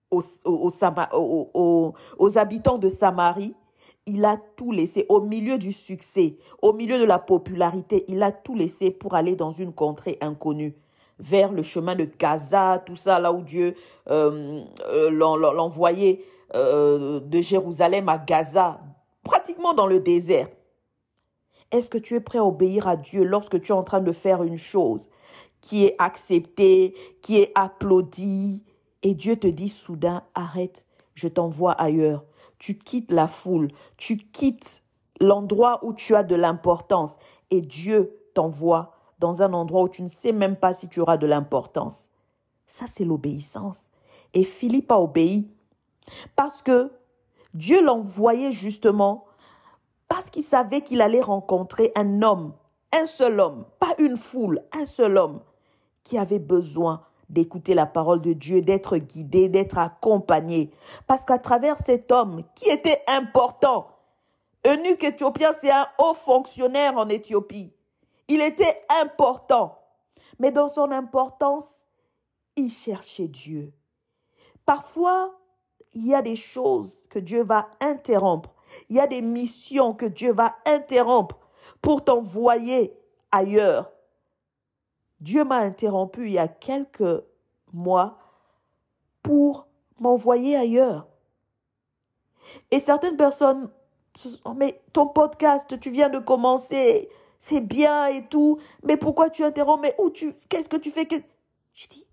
aux, 0.09 0.21
aux, 0.43 2.37
habitants 2.37 2.77
de 2.77 2.89
Samarie, 2.89 3.55
il 4.05 4.25
a 4.25 4.37
tout 4.55 4.71
laissé 4.71 5.05
au 5.09 5.21
milieu 5.21 5.57
du 5.57 5.71
succès, 5.71 6.37
au 6.61 6.73
milieu 6.73 6.97
de 6.97 7.03
la 7.03 7.19
popularité, 7.19 8.03
il 8.07 8.23
a 8.23 8.31
tout 8.31 8.55
laissé 8.55 8.91
pour 8.91 9.15
aller 9.15 9.35
dans 9.35 9.51
une 9.51 9.73
contrée 9.73 10.17
inconnue, 10.21 10.75
vers 11.19 11.51
le 11.51 11.61
chemin 11.61 11.95
de 11.95 12.05
Gaza, 12.17 12.81
tout 12.85 12.95
ça, 12.95 13.19
là 13.19 13.31
où 13.31 13.41
Dieu 13.41 13.75
euh, 14.09 14.63
euh, 14.87 15.09
l'envoyait 15.11 16.23
euh, 16.55 17.19
de 17.19 17.41
Jérusalem 17.41 18.09
à 18.09 18.17
Gaza, 18.17 18.81
pratiquement 19.23 19.73
dans 19.73 19.87
le 19.87 19.99
désert. 19.99 20.47
Est-ce 21.71 21.89
que 21.89 21.99
tu 21.99 22.15
es 22.15 22.19
prêt 22.19 22.39
à 22.39 22.43
obéir 22.45 22.87
à 22.87 22.97
Dieu 22.97 23.23
lorsque 23.23 23.61
tu 23.61 23.71
es 23.71 23.75
en 23.75 23.83
train 23.83 24.01
de 24.01 24.11
faire 24.11 24.43
une 24.43 24.57
chose 24.57 25.09
qui 25.61 25.85
est 25.85 25.95
acceptée, 25.99 26.95
qui 27.21 27.37
est 27.37 27.51
applaudie, 27.55 28.63
et 29.03 29.13
Dieu 29.13 29.35
te 29.35 29.47
dit 29.47 29.69
soudain, 29.69 30.23
arrête, 30.33 30.85
je 31.13 31.27
t'envoie 31.27 31.73
ailleurs? 31.73 32.23
Tu 32.61 32.77
quittes 32.77 33.11
la 33.11 33.27
foule, 33.27 33.69
tu 33.97 34.17
quittes 34.17 34.83
l'endroit 35.19 35.83
où 35.83 35.93
tu 35.93 36.13
as 36.15 36.21
de 36.21 36.35
l'importance, 36.35 37.17
et 37.49 37.59
Dieu 37.59 38.15
t'envoie 38.35 38.93
dans 39.17 39.41
un 39.41 39.51
endroit 39.53 39.81
où 39.81 39.89
tu 39.89 40.03
ne 40.03 40.07
sais 40.07 40.31
même 40.31 40.55
pas 40.55 40.71
si 40.71 40.87
tu 40.87 40.99
auras 40.99 41.17
de 41.17 41.25
l'importance. 41.25 42.11
Ça, 42.67 42.85
c'est 42.85 43.03
l'obéissance. 43.03 43.89
Et 44.35 44.43
Philippe 44.43 44.91
a 44.91 44.99
obéi 44.99 45.49
parce 46.35 46.61
que 46.61 46.91
Dieu 47.55 47.83
l'envoyait 47.83 48.51
justement 48.51 49.25
parce 50.07 50.29
qu'il 50.29 50.43
savait 50.43 50.81
qu'il 50.81 51.01
allait 51.01 51.19
rencontrer 51.19 51.91
un 51.95 52.21
homme, 52.21 52.53
un 52.93 53.07
seul 53.07 53.39
homme, 53.39 53.65
pas 53.79 53.95
une 53.97 54.17
foule, 54.17 54.61
un 54.71 54.85
seul 54.85 55.17
homme 55.17 55.41
qui 56.03 56.19
avait 56.19 56.37
besoin 56.37 57.01
d'écouter 57.31 57.73
la 57.73 57.85
parole 57.85 58.21
de 58.21 58.33
Dieu, 58.33 58.61
d'être 58.61 58.97
guidé, 58.97 59.49
d'être 59.49 59.77
accompagné. 59.77 60.71
Parce 61.07 61.25
qu'à 61.25 61.39
travers 61.39 61.79
cet 61.79 62.11
homme 62.11 62.41
qui 62.55 62.69
était 62.69 63.01
important, 63.07 63.87
eunuque 64.67 65.03
éthiopien, 65.03 65.51
c'est 65.59 65.71
un 65.71 65.87
haut 65.97 66.13
fonctionnaire 66.13 66.97
en 66.97 67.09
Éthiopie. 67.09 67.73
Il 68.27 68.41
était 68.41 68.83
important. 69.01 69.79
Mais 70.39 70.51
dans 70.51 70.67
son 70.67 70.91
importance, 70.91 71.85
il 72.55 72.71
cherchait 72.71 73.27
Dieu. 73.27 73.73
Parfois, 74.65 75.33
il 75.93 76.05
y 76.05 76.13
a 76.13 76.21
des 76.21 76.35
choses 76.35 77.07
que 77.09 77.19
Dieu 77.19 77.43
va 77.43 77.69
interrompre 77.81 78.53
il 78.89 78.95
y 78.95 78.99
a 78.99 79.07
des 79.07 79.21
missions 79.21 79.93
que 79.93 80.05
Dieu 80.05 80.33
va 80.33 80.55
interrompre 80.65 81.39
pour 81.81 82.03
t'envoyer 82.03 82.93
ailleurs. 83.31 83.91
Dieu 85.21 85.45
m'a 85.45 85.59
interrompu 85.59 86.25
il 86.25 86.33
y 86.33 86.39
a 86.39 86.47
quelques 86.47 87.23
mois 87.73 88.17
pour 89.21 89.67
m'envoyer 89.99 90.55
ailleurs. 90.55 91.07
Et 92.71 92.79
certaines 92.79 93.17
personnes, 93.17 93.69
oh, 94.45 94.53
mais 94.53 94.81
ton 94.93 95.07
podcast, 95.07 95.79
tu 95.79 95.91
viens 95.91 96.09
de 96.09 96.19
commencer, 96.19 97.07
c'est 97.39 97.61
bien 97.61 98.07
et 98.07 98.27
tout, 98.27 98.59
mais 98.83 98.97
pourquoi 98.97 99.29
tu 99.29 99.43
interromps, 99.43 99.81
mais 99.81 99.95
où 99.99 100.09
tu, 100.09 100.33
qu'est-ce 100.49 100.69
que 100.69 100.77
tu 100.77 100.91
fais 100.91 101.05
que... 101.05 101.15
Je 101.73 101.87
dis, 101.87 102.05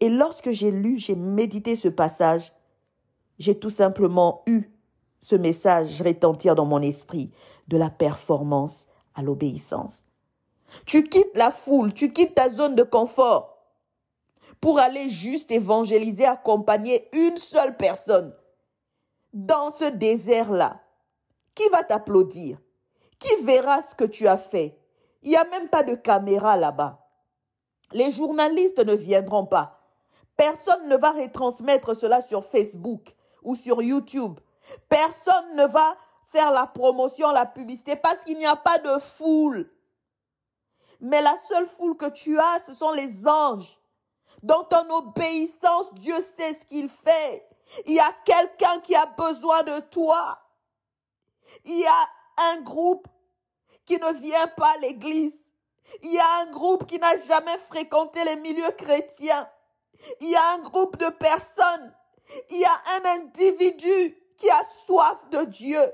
et 0.00 0.08
lorsque 0.08 0.50
j'ai 0.50 0.70
lu, 0.70 0.98
j'ai 0.98 1.14
médité 1.14 1.76
ce 1.76 1.88
passage, 1.88 2.52
j'ai 3.38 3.58
tout 3.58 3.70
simplement 3.70 4.42
eu 4.46 4.70
ce 5.20 5.36
message 5.36 6.02
retentir 6.02 6.54
dans 6.54 6.66
mon 6.66 6.82
esprit 6.82 7.30
de 7.68 7.76
la 7.76 7.90
performance 7.90 8.86
à 9.14 9.22
l'obéissance. 9.22 10.04
Tu 10.86 11.04
quittes 11.04 11.36
la 11.36 11.50
foule, 11.50 11.92
tu 11.92 12.12
quittes 12.12 12.34
ta 12.34 12.48
zone 12.48 12.74
de 12.74 12.82
confort 12.82 13.58
pour 14.60 14.78
aller 14.78 15.08
juste 15.08 15.50
évangéliser, 15.50 16.26
accompagner 16.26 17.08
une 17.12 17.38
seule 17.38 17.76
personne 17.76 18.34
dans 19.32 19.72
ce 19.72 19.84
désert-là. 19.84 20.80
Qui 21.54 21.68
va 21.70 21.82
t'applaudir? 21.82 22.58
Qui 23.18 23.34
verra 23.44 23.82
ce 23.82 23.94
que 23.94 24.04
tu 24.04 24.26
as 24.28 24.36
fait? 24.36 24.78
Il 25.22 25.30
n'y 25.30 25.36
a 25.36 25.44
même 25.44 25.68
pas 25.68 25.82
de 25.82 25.94
caméra 25.94 26.56
là-bas. 26.56 27.06
Les 27.92 28.10
journalistes 28.10 28.84
ne 28.84 28.94
viendront 28.94 29.46
pas. 29.46 29.80
Personne 30.36 30.88
ne 30.88 30.96
va 30.96 31.10
retransmettre 31.10 31.94
cela 31.94 32.22
sur 32.22 32.44
Facebook 32.44 33.14
ou 33.42 33.56
sur 33.56 33.82
YouTube 33.82 34.38
Personne 34.88 35.56
ne 35.56 35.66
va 35.66 35.96
faire 36.26 36.50
la 36.50 36.66
promotion, 36.66 37.30
la 37.30 37.46
publicité, 37.46 37.96
parce 37.96 38.22
qu'il 38.24 38.38
n'y 38.38 38.46
a 38.46 38.56
pas 38.56 38.78
de 38.78 38.98
foule. 38.98 39.70
Mais 41.00 41.22
la 41.22 41.36
seule 41.38 41.66
foule 41.66 41.96
que 41.96 42.10
tu 42.10 42.38
as, 42.38 42.62
ce 42.66 42.74
sont 42.74 42.92
les 42.92 43.26
anges. 43.26 43.78
Dans 44.42 44.64
ton 44.64 44.88
obéissance, 44.90 45.92
Dieu 45.94 46.20
sait 46.20 46.54
ce 46.54 46.64
qu'il 46.64 46.88
fait. 46.88 47.46
Il 47.86 47.94
y 47.94 48.00
a 48.00 48.12
quelqu'un 48.24 48.80
qui 48.80 48.94
a 48.94 49.06
besoin 49.06 49.62
de 49.62 49.80
toi. 49.80 50.40
Il 51.64 51.78
y 51.78 51.86
a 51.86 52.08
un 52.52 52.60
groupe 52.62 53.06
qui 53.84 53.98
ne 53.98 54.12
vient 54.12 54.46
pas 54.48 54.72
à 54.74 54.78
l'église. 54.78 55.52
Il 56.02 56.12
y 56.12 56.18
a 56.18 56.38
un 56.40 56.46
groupe 56.46 56.86
qui 56.86 56.98
n'a 56.98 57.16
jamais 57.22 57.58
fréquenté 57.58 58.24
les 58.24 58.36
milieux 58.36 58.70
chrétiens. 58.72 59.48
Il 60.20 60.28
y 60.28 60.36
a 60.36 60.52
un 60.52 60.58
groupe 60.58 60.96
de 60.96 61.08
personnes. 61.08 61.94
Il 62.50 62.58
y 62.58 62.64
a 62.64 62.80
un 62.96 63.04
individu 63.16 64.16
qui 64.38 64.50
a 64.50 64.62
soif 64.86 65.28
de 65.30 65.44
Dieu. 65.44 65.92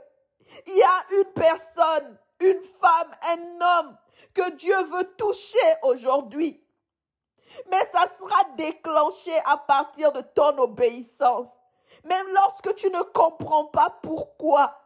Il 0.66 0.76
y 0.76 0.82
a 0.82 1.18
une 1.18 1.32
personne, 1.32 2.18
une 2.40 2.62
femme, 2.62 3.10
un 3.22 3.60
homme 3.60 3.98
que 4.35 4.50
Dieu 4.52 4.76
veut 4.85 5.14
toucher 5.16 5.74
aujourd'hui. 5.83 6.62
Mais 7.70 7.85
ça 7.87 8.07
sera 8.07 8.44
déclenché 8.57 9.33
à 9.44 9.57
partir 9.57 10.12
de 10.12 10.20
ton 10.20 10.59
obéissance. 10.59 11.48
Même 12.05 12.26
lorsque 12.35 12.74
tu 12.74 12.90
ne 12.90 13.02
comprends 13.02 13.66
pas 13.66 13.90
pourquoi. 14.02 14.79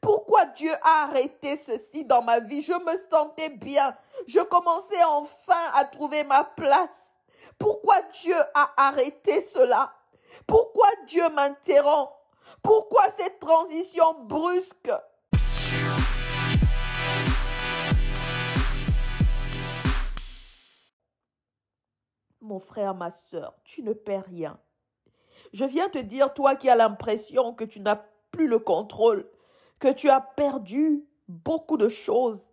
Pourquoi 0.00 0.44
Dieu 0.46 0.72
a 0.82 1.04
arrêté 1.04 1.56
ceci 1.56 2.04
dans 2.04 2.22
ma 2.22 2.40
vie? 2.40 2.62
Je 2.62 2.72
me 2.72 2.96
sentais 2.96 3.48
bien. 3.48 3.96
Je 4.26 4.40
commençais 4.40 5.02
enfin 5.04 5.70
à 5.74 5.84
trouver 5.84 6.24
ma 6.24 6.44
place. 6.44 7.14
Pourquoi 7.58 8.02
Dieu 8.02 8.36
a 8.54 8.70
arrêté 8.76 9.40
cela? 9.40 9.92
Pourquoi 10.46 10.88
Dieu 11.06 11.28
m'interrompt? 11.30 12.12
Pourquoi 12.62 13.08
cette 13.10 13.38
transition 13.38 14.14
brusque? 14.24 14.90
Mon 22.48 22.58
frère, 22.58 22.94
ma 22.94 23.10
soeur, 23.10 23.54
tu 23.62 23.82
ne 23.82 23.92
perds 23.92 24.24
rien. 24.24 24.58
Je 25.52 25.66
viens 25.66 25.90
te 25.90 25.98
dire, 25.98 26.32
toi 26.32 26.56
qui 26.56 26.70
as 26.70 26.76
l'impression 26.76 27.52
que 27.52 27.64
tu 27.64 27.78
n'as 27.78 28.02
plus 28.30 28.48
le 28.48 28.58
contrôle, 28.58 29.28
que 29.78 29.92
tu 29.92 30.08
as 30.08 30.22
perdu 30.22 31.04
beaucoup 31.28 31.76
de 31.76 31.90
choses, 31.90 32.50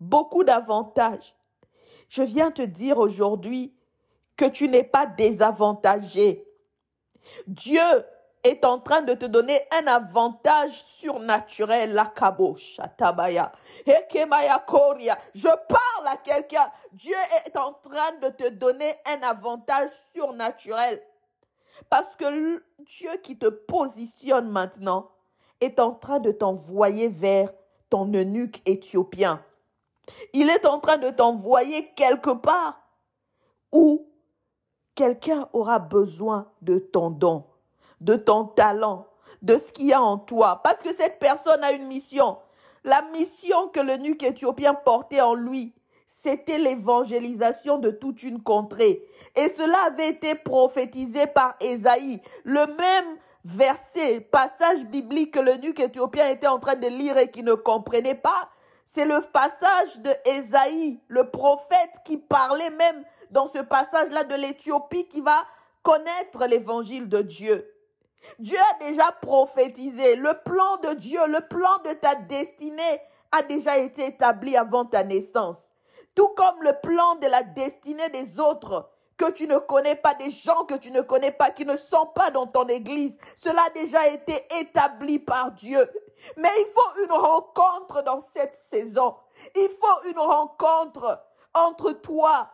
beaucoup 0.00 0.42
d'avantages. 0.42 1.36
Je 2.08 2.24
viens 2.24 2.50
te 2.50 2.62
dire 2.62 2.98
aujourd'hui 2.98 3.72
que 4.34 4.44
tu 4.44 4.68
n'es 4.68 4.82
pas 4.82 5.06
désavantagé. 5.06 6.44
Dieu 7.46 7.80
est 8.44 8.64
en 8.64 8.78
train 8.78 9.02
de 9.02 9.14
te 9.14 9.24
donner 9.24 9.60
un 9.72 9.86
avantage 9.86 10.82
surnaturel, 10.82 11.94
la 11.94 12.12
tabaya. 12.96 13.52
Je 13.86 15.48
parle 15.48 16.06
à 16.06 16.16
quelqu'un. 16.16 16.70
Dieu 16.92 17.16
est 17.46 17.56
en 17.56 17.72
train 17.74 18.12
de 18.22 18.28
te 18.28 18.48
donner 18.48 18.94
un 19.06 19.22
avantage 19.22 19.90
surnaturel. 20.12 21.02
Parce 21.90 22.16
que 22.16 22.62
Dieu 22.80 23.10
qui 23.22 23.38
te 23.38 23.46
positionne 23.46 24.48
maintenant 24.48 25.10
est 25.60 25.80
en 25.80 25.92
train 25.92 26.20
de 26.20 26.32
t'envoyer 26.32 27.08
vers 27.08 27.52
ton 27.90 28.12
eunuque 28.12 28.62
éthiopien. 28.66 29.42
Il 30.32 30.48
est 30.50 30.66
en 30.66 30.80
train 30.80 30.98
de 30.98 31.10
t'envoyer 31.10 31.92
quelque 31.94 32.30
part 32.30 32.80
où 33.72 34.08
quelqu'un 34.94 35.48
aura 35.52 35.78
besoin 35.78 36.50
de 36.62 36.78
ton 36.78 37.10
don, 37.10 37.44
de 38.00 38.16
ton 38.16 38.44
talent, 38.44 39.06
de 39.42 39.58
ce 39.58 39.72
qu'il 39.72 39.86
y 39.86 39.92
a 39.92 40.02
en 40.02 40.18
toi, 40.18 40.60
parce 40.62 40.80
que 40.80 40.92
cette 40.92 41.18
personne 41.18 41.62
a 41.62 41.72
une 41.72 41.86
mission. 41.86 42.38
La 42.84 43.02
mission 43.12 43.68
que 43.68 43.80
l'eunuque 43.80 44.22
éthiopien 44.22 44.74
portait 44.74 45.20
en 45.20 45.34
lui, 45.34 45.74
c'était 46.06 46.58
l'évangélisation 46.58 47.78
de 47.78 47.90
toute 47.90 48.22
une 48.22 48.42
contrée. 48.42 49.04
Et 49.36 49.48
cela 49.48 49.76
avait 49.86 50.08
été 50.08 50.34
prophétisé 50.34 51.26
par 51.26 51.54
Ésaïe. 51.60 52.22
Le 52.44 52.66
même 52.66 53.18
verset, 53.44 54.20
passage 54.20 54.86
biblique 54.86 55.34
que 55.34 55.40
l'eunuque 55.40 55.80
éthiopien 55.80 56.28
était 56.28 56.46
en 56.46 56.58
train 56.58 56.76
de 56.76 56.88
lire 56.88 57.18
et 57.18 57.30
qui 57.30 57.42
ne 57.42 57.54
comprenait 57.54 58.14
pas, 58.14 58.48
c'est 58.84 59.04
le 59.04 59.20
passage 59.20 60.00
de 60.00 60.10
Ésaïe, 60.24 60.98
le 61.08 61.24
prophète 61.24 61.92
qui 62.04 62.16
parlait 62.16 62.70
même 62.70 63.04
dans 63.30 63.46
ce 63.46 63.58
passage-là 63.58 64.24
de 64.24 64.34
l'Éthiopie 64.34 65.08
qui 65.08 65.20
va 65.20 65.44
connaître 65.82 66.46
l'évangile 66.46 67.06
de 67.06 67.20
Dieu. 67.20 67.70
Dieu 68.38 68.58
a 68.58 68.84
déjà 68.84 69.10
prophétisé. 69.22 70.16
Le 70.16 70.34
plan 70.44 70.76
de 70.82 70.94
Dieu, 70.94 71.20
le 71.26 71.40
plan 71.40 71.78
de 71.84 71.92
ta 71.92 72.14
destinée 72.14 73.00
a 73.32 73.42
déjà 73.42 73.78
été 73.78 74.06
établi 74.06 74.56
avant 74.56 74.84
ta 74.84 75.04
naissance. 75.04 75.70
Tout 76.14 76.28
comme 76.28 76.62
le 76.62 76.72
plan 76.82 77.16
de 77.16 77.26
la 77.26 77.42
destinée 77.42 78.08
des 78.10 78.40
autres 78.40 78.90
que 79.16 79.30
tu 79.30 79.46
ne 79.46 79.58
connais 79.58 79.96
pas, 79.96 80.14
des 80.14 80.30
gens 80.30 80.64
que 80.64 80.74
tu 80.74 80.90
ne 80.90 81.00
connais 81.00 81.32
pas, 81.32 81.50
qui 81.50 81.64
ne 81.64 81.76
sont 81.76 82.06
pas 82.06 82.30
dans 82.30 82.46
ton 82.46 82.66
église. 82.68 83.18
Cela 83.36 83.62
a 83.66 83.70
déjà 83.70 84.06
été 84.08 84.46
établi 84.60 85.18
par 85.18 85.52
Dieu. 85.52 85.90
Mais 86.36 86.50
il 86.58 86.66
faut 86.72 87.04
une 87.04 87.12
rencontre 87.12 88.02
dans 88.02 88.20
cette 88.20 88.54
saison. 88.54 89.16
Il 89.54 89.68
faut 89.68 90.08
une 90.10 90.18
rencontre 90.18 91.20
entre 91.54 91.92
toi 91.92 92.48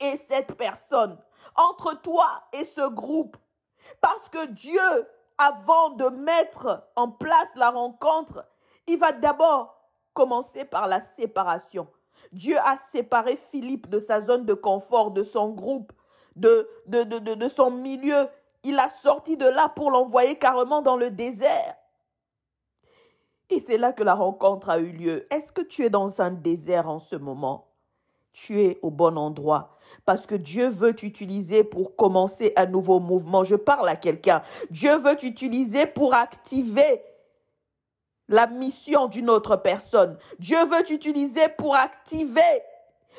et 0.00 0.16
cette 0.16 0.54
personne, 0.56 1.18
entre 1.54 2.00
toi 2.00 2.26
et 2.52 2.64
ce 2.64 2.88
groupe. 2.88 3.36
Parce 4.00 4.28
que 4.28 4.46
Dieu, 4.46 4.80
avant 5.38 5.90
de 5.90 6.08
mettre 6.08 6.88
en 6.96 7.10
place 7.10 7.50
la 7.56 7.70
rencontre, 7.70 8.44
il 8.86 8.98
va 8.98 9.12
d'abord 9.12 9.76
commencer 10.12 10.64
par 10.64 10.88
la 10.88 11.00
séparation. 11.00 11.88
Dieu 12.32 12.56
a 12.58 12.76
séparé 12.76 13.36
Philippe 13.36 13.88
de 13.88 13.98
sa 13.98 14.20
zone 14.20 14.44
de 14.44 14.54
confort, 14.54 15.10
de 15.10 15.22
son 15.22 15.50
groupe, 15.50 15.92
de, 16.36 16.68
son 17.48 17.70
milieu. 17.70 18.28
Il 18.62 18.78
a 18.78 18.88
sorti 18.88 19.36
de 19.36 19.46
là 19.46 19.68
pour 19.68 19.90
l'envoyer 19.90 20.36
carrément 20.36 20.82
dans 20.82 20.96
le 20.96 21.10
désert. 21.10 21.76
Et 23.50 23.60
c'est 23.60 23.76
là 23.76 23.92
que 23.92 24.02
la 24.02 24.14
rencontre 24.14 24.70
a 24.70 24.78
eu 24.78 24.92
lieu. 24.92 25.26
Est-ce 25.30 25.52
que 25.52 25.60
tu 25.60 25.84
es 25.84 25.90
dans 25.90 26.22
un 26.22 26.30
désert 26.30 26.88
en 26.88 26.98
ce 26.98 27.16
moment? 27.16 27.71
Tu 28.32 28.60
es 28.60 28.78
au 28.82 28.90
bon 28.90 29.16
endroit 29.18 29.76
parce 30.04 30.26
que 30.26 30.34
Dieu 30.34 30.68
veut 30.68 30.94
t'utiliser 30.94 31.64
pour 31.64 31.96
commencer 31.96 32.52
un 32.56 32.66
nouveau 32.66 32.98
mouvement. 32.98 33.44
Je 33.44 33.56
parle 33.56 33.88
à 33.88 33.96
quelqu'un. 33.96 34.42
Dieu 34.70 34.96
veut 34.96 35.16
t'utiliser 35.16 35.86
pour 35.86 36.14
activer 36.14 37.02
la 38.28 38.46
mission 38.46 39.06
d'une 39.06 39.30
autre 39.30 39.56
personne. 39.56 40.18
Dieu 40.38 40.64
veut 40.66 40.82
t'utiliser 40.84 41.48
pour 41.58 41.76
activer 41.76 42.62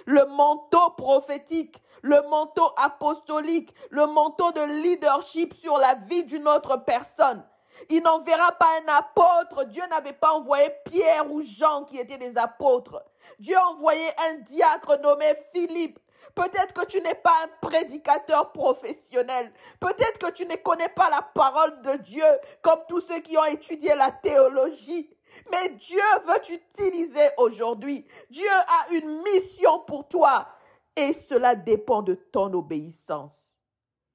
le 0.05 0.25
manteau 0.25 0.89
prophétique, 0.97 1.81
le 2.01 2.21
manteau 2.29 2.69
apostolique, 2.77 3.73
le 3.89 4.07
manteau 4.07 4.51
de 4.51 4.81
leadership 4.81 5.53
sur 5.53 5.77
la 5.77 5.95
vie 5.95 6.25
d'une 6.25 6.47
autre 6.47 6.83
personne. 6.83 7.43
Il 7.89 8.03
n'enverra 8.03 8.51
pas 8.53 8.69
un 8.85 8.93
apôtre. 8.93 9.65
Dieu 9.65 9.83
n'avait 9.89 10.13
pas 10.13 10.33
envoyé 10.33 10.69
Pierre 10.85 11.31
ou 11.31 11.41
Jean 11.41 11.83
qui 11.83 11.99
étaient 11.99 12.17
des 12.17 12.37
apôtres. 12.37 13.03
Dieu 13.39 13.57
a 13.57 13.67
envoyé 13.67 14.05
un 14.29 14.35
diacre 14.35 14.99
nommé 15.01 15.33
Philippe 15.53 15.99
Peut-être 16.35 16.73
que 16.73 16.85
tu 16.85 16.99
n'es 17.01 17.15
pas 17.15 17.35
un 17.43 17.67
prédicateur 17.67 18.51
professionnel. 18.51 19.53
Peut-être 19.79 20.17
que 20.17 20.31
tu 20.31 20.45
ne 20.45 20.55
connais 20.55 20.89
pas 20.89 21.09
la 21.09 21.21
parole 21.21 21.81
de 21.81 21.97
Dieu 21.97 22.25
comme 22.61 22.79
tous 22.87 23.01
ceux 23.01 23.19
qui 23.19 23.37
ont 23.37 23.45
étudié 23.45 23.93
la 23.95 24.11
théologie. 24.11 25.09
Mais 25.51 25.69
Dieu 25.69 26.01
veut 26.25 26.41
t'utiliser 26.41 27.29
aujourd'hui. 27.37 28.05
Dieu 28.31 28.49
a 28.49 28.93
une 28.93 29.21
mission 29.21 29.79
pour 29.81 30.07
toi. 30.07 30.47
Et 30.95 31.13
cela 31.13 31.55
dépend 31.55 32.01
de 32.01 32.15
ton 32.15 32.51
obéissance. 32.53 33.35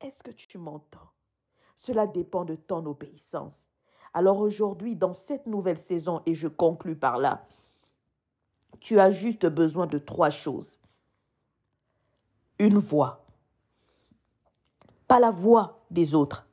Est-ce 0.00 0.22
que 0.22 0.30
tu 0.30 0.58
m'entends? 0.58 1.10
Cela 1.78 2.08
dépend 2.08 2.44
de 2.44 2.56
ton 2.56 2.84
obéissance. 2.86 3.68
Alors 4.12 4.40
aujourd'hui, 4.40 4.96
dans 4.96 5.12
cette 5.12 5.46
nouvelle 5.46 5.78
saison, 5.78 6.22
et 6.26 6.34
je 6.34 6.48
conclus 6.48 6.96
par 6.96 7.18
là, 7.18 7.46
tu 8.80 8.98
as 8.98 9.10
juste 9.10 9.46
besoin 9.46 9.86
de 9.86 9.98
trois 9.98 10.30
choses 10.30 10.80
une 12.58 12.78
voix. 12.78 13.24
Pas 15.06 15.20
la 15.20 15.30
voix 15.30 15.78
des 15.92 16.16
autres, 16.16 16.48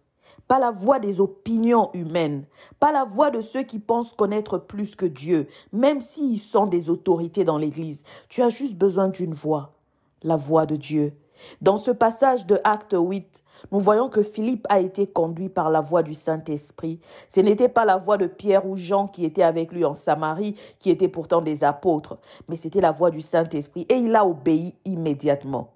pas 0.47 0.59
la 0.59 0.69
voix 0.69 0.99
des 0.99 1.19
opinions 1.19 1.89
humaines, 1.93 2.45
pas 2.79 2.91
la 2.91 3.03
voix 3.03 3.31
de 3.31 3.41
ceux 3.41 3.63
qui 3.63 3.79
pensent 3.79 4.13
connaître 4.13 4.59
plus 4.59 4.95
que 4.95 5.07
Dieu, 5.07 5.47
même 5.73 6.01
s'ils 6.01 6.39
sont 6.39 6.67
des 6.67 6.91
autorités 6.91 7.43
dans 7.43 7.57
l'Église. 7.57 8.03
Tu 8.29 8.43
as 8.43 8.49
juste 8.49 8.75
besoin 8.75 9.07
d'une 9.07 9.33
voix, 9.33 9.73
la 10.21 10.35
voix 10.35 10.67
de 10.67 10.75
Dieu. 10.75 11.17
Dans 11.61 11.77
ce 11.77 11.89
passage 11.89 12.45
de 12.45 12.59
Acte 12.63 12.95
8, 12.95 13.41
nous 13.71 13.79
voyons 13.79 14.09
que 14.09 14.21
Philippe 14.23 14.65
a 14.69 14.79
été 14.79 15.07
conduit 15.07 15.49
par 15.49 15.69
la 15.69 15.81
voix 15.81 16.03
du 16.03 16.13
Saint-Esprit. 16.13 16.99
Ce 17.29 17.39
n'était 17.39 17.69
pas 17.69 17.85
la 17.85 17.97
voix 17.97 18.17
de 18.17 18.27
Pierre 18.27 18.65
ou 18.65 18.77
Jean 18.77 19.07
qui 19.07 19.25
étaient 19.25 19.43
avec 19.43 19.71
lui 19.71 19.85
en 19.85 19.93
Samarie, 19.93 20.55
qui 20.79 20.89
étaient 20.89 21.07
pourtant 21.07 21.41
des 21.41 21.63
apôtres, 21.63 22.17
mais 22.47 22.57
c'était 22.57 22.81
la 22.81 22.91
voix 22.91 23.11
du 23.11 23.21
Saint-Esprit 23.21 23.85
et 23.89 23.95
il 23.95 24.15
a 24.15 24.25
obéi 24.25 24.75
immédiatement 24.85 25.75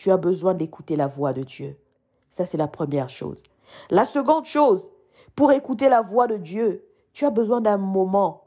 tu 0.00 0.10
as 0.10 0.16
besoin 0.16 0.54
d'écouter 0.54 0.96
la 0.96 1.06
voix 1.06 1.34
de 1.34 1.42
Dieu. 1.42 1.76
Ça, 2.30 2.46
c'est 2.46 2.56
la 2.56 2.68
première 2.68 3.10
chose. 3.10 3.42
La 3.90 4.06
seconde 4.06 4.46
chose, 4.46 4.90
pour 5.36 5.52
écouter 5.52 5.90
la 5.90 6.00
voix 6.00 6.26
de 6.26 6.38
Dieu, 6.38 6.86
tu 7.12 7.26
as 7.26 7.30
besoin 7.30 7.60
d'un 7.60 7.76
moment, 7.76 8.44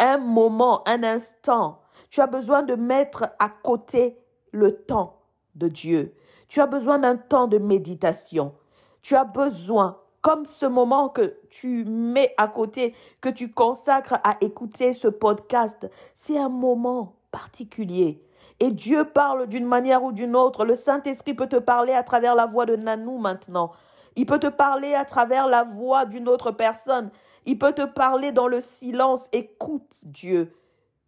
un 0.00 0.18
moment, 0.18 0.82
un 0.88 1.04
instant. 1.04 1.78
Tu 2.10 2.20
as 2.20 2.26
besoin 2.26 2.64
de 2.64 2.74
mettre 2.74 3.28
à 3.38 3.48
côté 3.48 4.18
le 4.50 4.74
temps 4.74 5.20
de 5.54 5.68
Dieu. 5.68 6.16
Tu 6.52 6.60
as 6.60 6.66
besoin 6.66 6.98
d'un 6.98 7.16
temps 7.16 7.46
de 7.46 7.56
méditation. 7.56 8.52
Tu 9.00 9.16
as 9.16 9.24
besoin, 9.24 9.96
comme 10.20 10.44
ce 10.44 10.66
moment 10.66 11.08
que 11.08 11.38
tu 11.48 11.86
mets 11.86 12.34
à 12.36 12.46
côté, 12.46 12.94
que 13.22 13.30
tu 13.30 13.50
consacres 13.50 14.20
à 14.22 14.36
écouter 14.42 14.92
ce 14.92 15.08
podcast, 15.08 15.90
c'est 16.12 16.36
un 16.38 16.50
moment 16.50 17.14
particulier 17.30 18.22
et 18.60 18.70
Dieu 18.70 19.04
parle 19.04 19.46
d'une 19.46 19.64
manière 19.64 20.04
ou 20.04 20.12
d'une 20.12 20.36
autre. 20.36 20.66
Le 20.66 20.74
Saint-Esprit 20.74 21.32
peut 21.32 21.48
te 21.48 21.56
parler 21.56 21.94
à 21.94 22.02
travers 22.02 22.34
la 22.34 22.44
voix 22.44 22.66
de 22.66 22.76
Nanou 22.76 23.16
maintenant. 23.16 23.72
Il 24.14 24.26
peut 24.26 24.38
te 24.38 24.48
parler 24.48 24.92
à 24.92 25.06
travers 25.06 25.46
la 25.46 25.62
voix 25.62 26.04
d'une 26.04 26.28
autre 26.28 26.50
personne. 26.50 27.08
Il 27.46 27.58
peut 27.58 27.72
te 27.72 27.86
parler 27.86 28.30
dans 28.30 28.46
le 28.46 28.60
silence. 28.60 29.26
Écoute 29.32 30.02
Dieu 30.04 30.52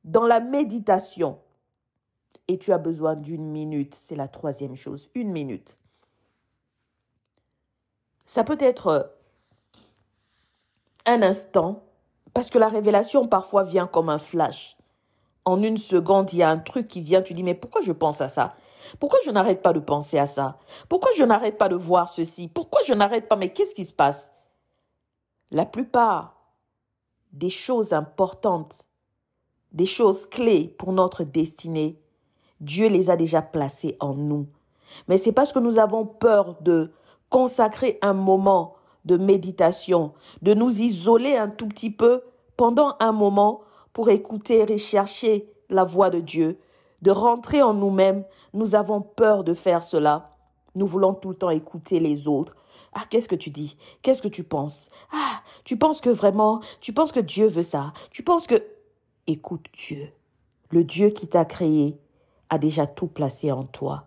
dans 0.04 0.26
la 0.26 0.40
méditation. 0.40 1.38
Et 2.48 2.59
tu 2.59 2.72
as 2.72 2.78
besoin 2.78 3.16
d'une 3.16 3.46
minute. 3.46 3.94
C'est 3.94 4.16
la 4.16 4.28
troisième 4.28 4.76
chose. 4.76 5.11
Une 5.14 5.30
minute. 5.30 5.78
Ça 8.26 8.44
peut 8.44 8.59
être 8.61 9.14
un 11.07 11.22
instant, 11.22 11.83
parce 12.33 12.48
que 12.48 12.59
la 12.59 12.68
révélation 12.68 13.28
parfois 13.28 13.62
vient 13.62 13.87
comme 13.87 14.09
un 14.09 14.18
flash 14.18 14.76
en 15.44 15.62
une 15.62 15.78
seconde, 15.78 16.33
il 16.33 16.38
y 16.38 16.42
a 16.42 16.50
un 16.50 16.59
truc 16.59 16.88
qui 16.88 17.00
vient, 17.00 17.22
tu 17.22 17.35
dis, 17.35 17.42
mais 17.42 17.54
pourquoi 17.54 17.83
je 17.83 17.92
pense 17.92 18.20
à 18.20 18.28
ça? 18.28 18.57
Pourquoi 18.98 19.18
je 19.24 19.30
n'arrête 19.30 19.62
pas 19.62 19.72
de 19.72 19.80
penser 19.80 20.18
à 20.18 20.26
ça? 20.26 20.59
Pourquoi 20.88 21.11
je 21.16 21.24
n'arrête 21.24 21.59
pas 21.59 21.68
de 21.68 21.76
voir 21.76 22.09
ceci? 22.09 22.48
Pourquoi 22.48 22.80
je 22.87 22.94
n'arrête 22.94 23.28
pas? 23.28 23.37
Mais 23.37 23.52
qu'est-ce 23.52 23.74
qui 23.74 23.85
se 23.85 23.92
passe? 23.92 24.33
La 25.50 25.66
plupart 25.66 26.37
des 27.33 27.50
choses 27.50 27.92
importantes, 27.92 28.87
des 29.73 29.87
choses 29.87 30.27
clés 30.27 30.68
pour 30.79 30.92
notre 30.92 31.25
destinée, 31.25 32.00
Dieu 32.61 32.88
les 32.88 33.11
a 33.11 33.17
déjà 33.17 33.42
placées 33.42 33.96
en 34.00 34.15
nous. 34.15 34.46
Mais 35.09 35.19
c'est 35.19 35.33
parce 35.33 35.52
que 35.52 35.59
nous 35.59 35.79
avons 35.79 36.07
peur 36.07 36.57
de 36.61 36.92
consacrer 37.29 37.98
un 38.02 38.13
moment 38.13 38.75
de 39.05 39.17
méditation, 39.17 40.13
de 40.42 40.55
nous 40.55 40.81
isoler 40.81 41.37
un 41.37 41.48
tout 41.48 41.69
petit 41.69 41.90
peu 41.90 42.23
pendant 42.57 42.96
un 43.00 43.13
moment 43.13 43.61
pour 43.92 44.09
écouter 44.09 44.59
et 44.59 44.65
rechercher 44.65 45.48
la 45.69 45.85
voix 45.85 46.11
de 46.11 46.21
Dieu, 46.21 46.59
de 47.02 47.11
rentrer 47.11 47.63
en 47.63 47.75
nous-mêmes. 47.75 48.25
Nous 48.52 48.75
avons 48.75 49.00
peur 49.00 49.44
de 49.44 49.55
faire 49.55 49.85
cela. 49.85 50.31
Nous 50.75 50.87
voulons 50.87 51.15
tout 51.15 51.31
le 51.31 51.37
temps 51.37 51.50
écouter 51.50 52.00
les 52.00 52.29
autres. 52.29 52.55
Ah, 52.92 53.02
qu'est-ce 53.11 53.29
que 53.29 53.35
tu 53.35 53.50
dis? 53.50 53.77
Qu'est-ce 54.02 54.23
que 54.23 54.29
tu 54.29 54.44
penses? 54.44 54.88
Ah, 55.13 55.42
tu 55.65 55.77
penses 55.77 56.00
que 56.00 56.11
vraiment, 56.11 56.61
tu 56.81 56.92
penses 56.92 57.13
que 57.13 57.21
Dieu 57.21 57.46
veut 57.46 57.63
ça? 57.63 57.92
Tu 58.11 58.23
penses 58.23 58.46
que... 58.46 58.63
Écoute 59.27 59.67
Dieu. 59.73 60.13
Le 60.71 60.85
Dieu 60.85 61.11
qui 61.11 61.27
t'a 61.27 61.44
créé 61.44 61.98
a 62.50 62.58
déjà 62.58 62.86
tout 62.86 63.08
placé 63.08 63.52
en 63.52 63.64
toi. 63.64 64.06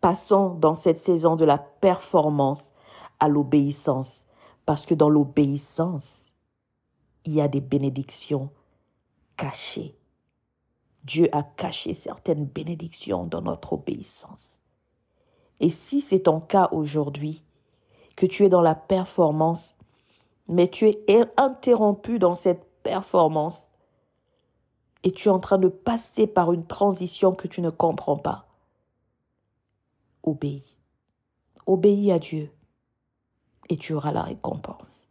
Passons 0.00 0.50
dans 0.50 0.74
cette 0.74 0.98
saison 0.98 1.36
de 1.36 1.44
la 1.44 1.58
performance 1.58 2.72
à 3.20 3.28
l'obéissance, 3.28 4.26
parce 4.66 4.86
que 4.86 4.94
dans 4.94 5.08
l'obéissance, 5.08 6.32
il 7.24 7.34
y 7.34 7.40
a 7.40 7.48
des 7.48 7.60
bénédictions 7.60 8.50
cachées. 9.36 9.96
Dieu 11.04 11.28
a 11.32 11.42
caché 11.42 11.94
certaines 11.94 12.46
bénédictions 12.46 13.24
dans 13.24 13.42
notre 13.42 13.74
obéissance. 13.74 14.58
Et 15.60 15.70
si 15.70 16.00
c'est 16.00 16.20
ton 16.20 16.40
cas 16.40 16.68
aujourd'hui, 16.72 17.42
que 18.16 18.26
tu 18.26 18.44
es 18.44 18.48
dans 18.48 18.62
la 18.62 18.74
performance, 18.74 19.76
mais 20.48 20.68
tu 20.68 20.88
es 20.88 21.20
interrompu 21.36 22.18
dans 22.18 22.34
cette 22.34 22.64
performance 22.82 23.62
et 25.04 25.12
tu 25.12 25.28
es 25.28 25.30
en 25.30 25.38
train 25.38 25.58
de 25.58 25.68
passer 25.68 26.26
par 26.26 26.52
une 26.52 26.66
transition 26.66 27.34
que 27.34 27.46
tu 27.46 27.60
ne 27.60 27.68
comprends 27.68 28.16
pas, 28.16 28.46
obéis. 30.22 30.64
Obéis 31.66 32.10
à 32.10 32.18
Dieu 32.18 32.50
et 33.68 33.76
tu 33.76 33.92
auras 33.92 34.12
la 34.12 34.22
récompense. 34.22 35.02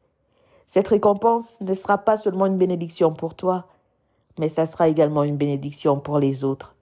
Cette 0.67 0.87
récompense 0.87 1.61
ne 1.61 1.73
sera 1.75 1.99
pas 1.99 2.17
seulement 2.17 2.47
une 2.47 2.57
bénédiction 2.57 3.13
pour 3.13 3.35
toi, 3.35 3.67
mais 4.39 4.49
ça 4.49 4.65
sera 4.65 4.87
également 4.87 5.23
une 5.23 5.37
bénédiction 5.37 5.99
pour 5.99 6.17
les 6.17 6.43
autres, 6.43 6.75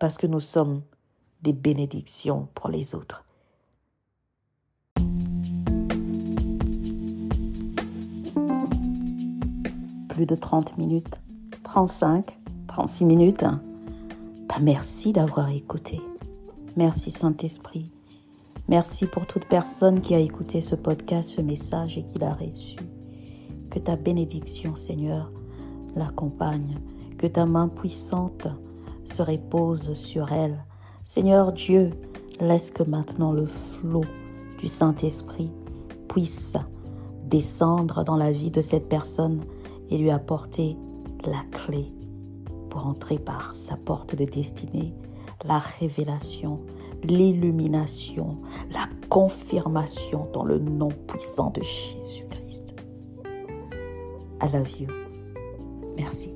parce 0.00 0.16
que 0.16 0.26
nous 0.26 0.40
sommes 0.40 0.82
des 1.42 1.52
bénédictions 1.52 2.48
pour 2.54 2.68
les 2.68 2.96
autres. 2.96 3.24
Plus 10.08 10.26
de 10.26 10.34
30 10.34 10.78
minutes, 10.78 11.20
35, 11.66 12.38
36 12.68 13.04
minutes. 13.04 13.42
Bah, 13.42 14.54
merci 14.62 15.12
d'avoir 15.12 15.50
écouté. 15.50 16.00
Merci 16.76 17.10
Saint-Esprit. 17.10 17.90
Merci 18.68 19.06
pour 19.06 19.26
toute 19.26 19.46
personne 19.46 20.00
qui 20.00 20.14
a 20.14 20.20
écouté 20.20 20.60
ce 20.60 20.76
podcast, 20.76 21.28
ce 21.28 21.40
message 21.40 21.98
et 21.98 22.04
qui 22.04 22.20
l'a 22.20 22.34
reçu. 22.34 22.78
Que 23.68 23.80
ta 23.80 23.96
bénédiction, 23.96 24.76
Seigneur, 24.76 25.32
l'accompagne. 25.96 26.78
Que 27.18 27.26
ta 27.26 27.46
main 27.46 27.66
puissante 27.66 28.46
se 29.04 29.22
repose 29.22 29.92
sur 29.94 30.32
elle. 30.32 30.64
Seigneur 31.04 31.52
Dieu, 31.52 31.90
laisse 32.38 32.70
que 32.70 32.84
maintenant 32.84 33.32
le 33.32 33.46
flot 33.46 34.04
du 34.60 34.68
Saint-Esprit 34.68 35.50
puisse 36.08 36.56
descendre 37.24 38.04
dans 38.04 38.16
la 38.16 38.30
vie 38.30 38.52
de 38.52 38.60
cette 38.60 38.88
personne 38.88 39.42
et 39.90 39.98
lui 39.98 40.10
apporter 40.10 40.76
la 41.26 41.44
clé 41.52 41.92
pour 42.70 42.86
entrer 42.86 43.18
par 43.18 43.54
sa 43.54 43.76
porte 43.76 44.14
de 44.14 44.24
destinée, 44.24 44.94
la 45.44 45.58
révélation, 45.58 46.60
l'illumination, 47.02 48.38
la 48.70 48.88
confirmation 49.08 50.28
dans 50.32 50.44
le 50.44 50.58
nom 50.58 50.90
puissant 51.06 51.50
de 51.50 51.62
Jésus-Christ. 51.62 52.74
I 54.42 54.48
love 54.52 54.80
you. 54.80 54.88
Merci. 55.96 56.34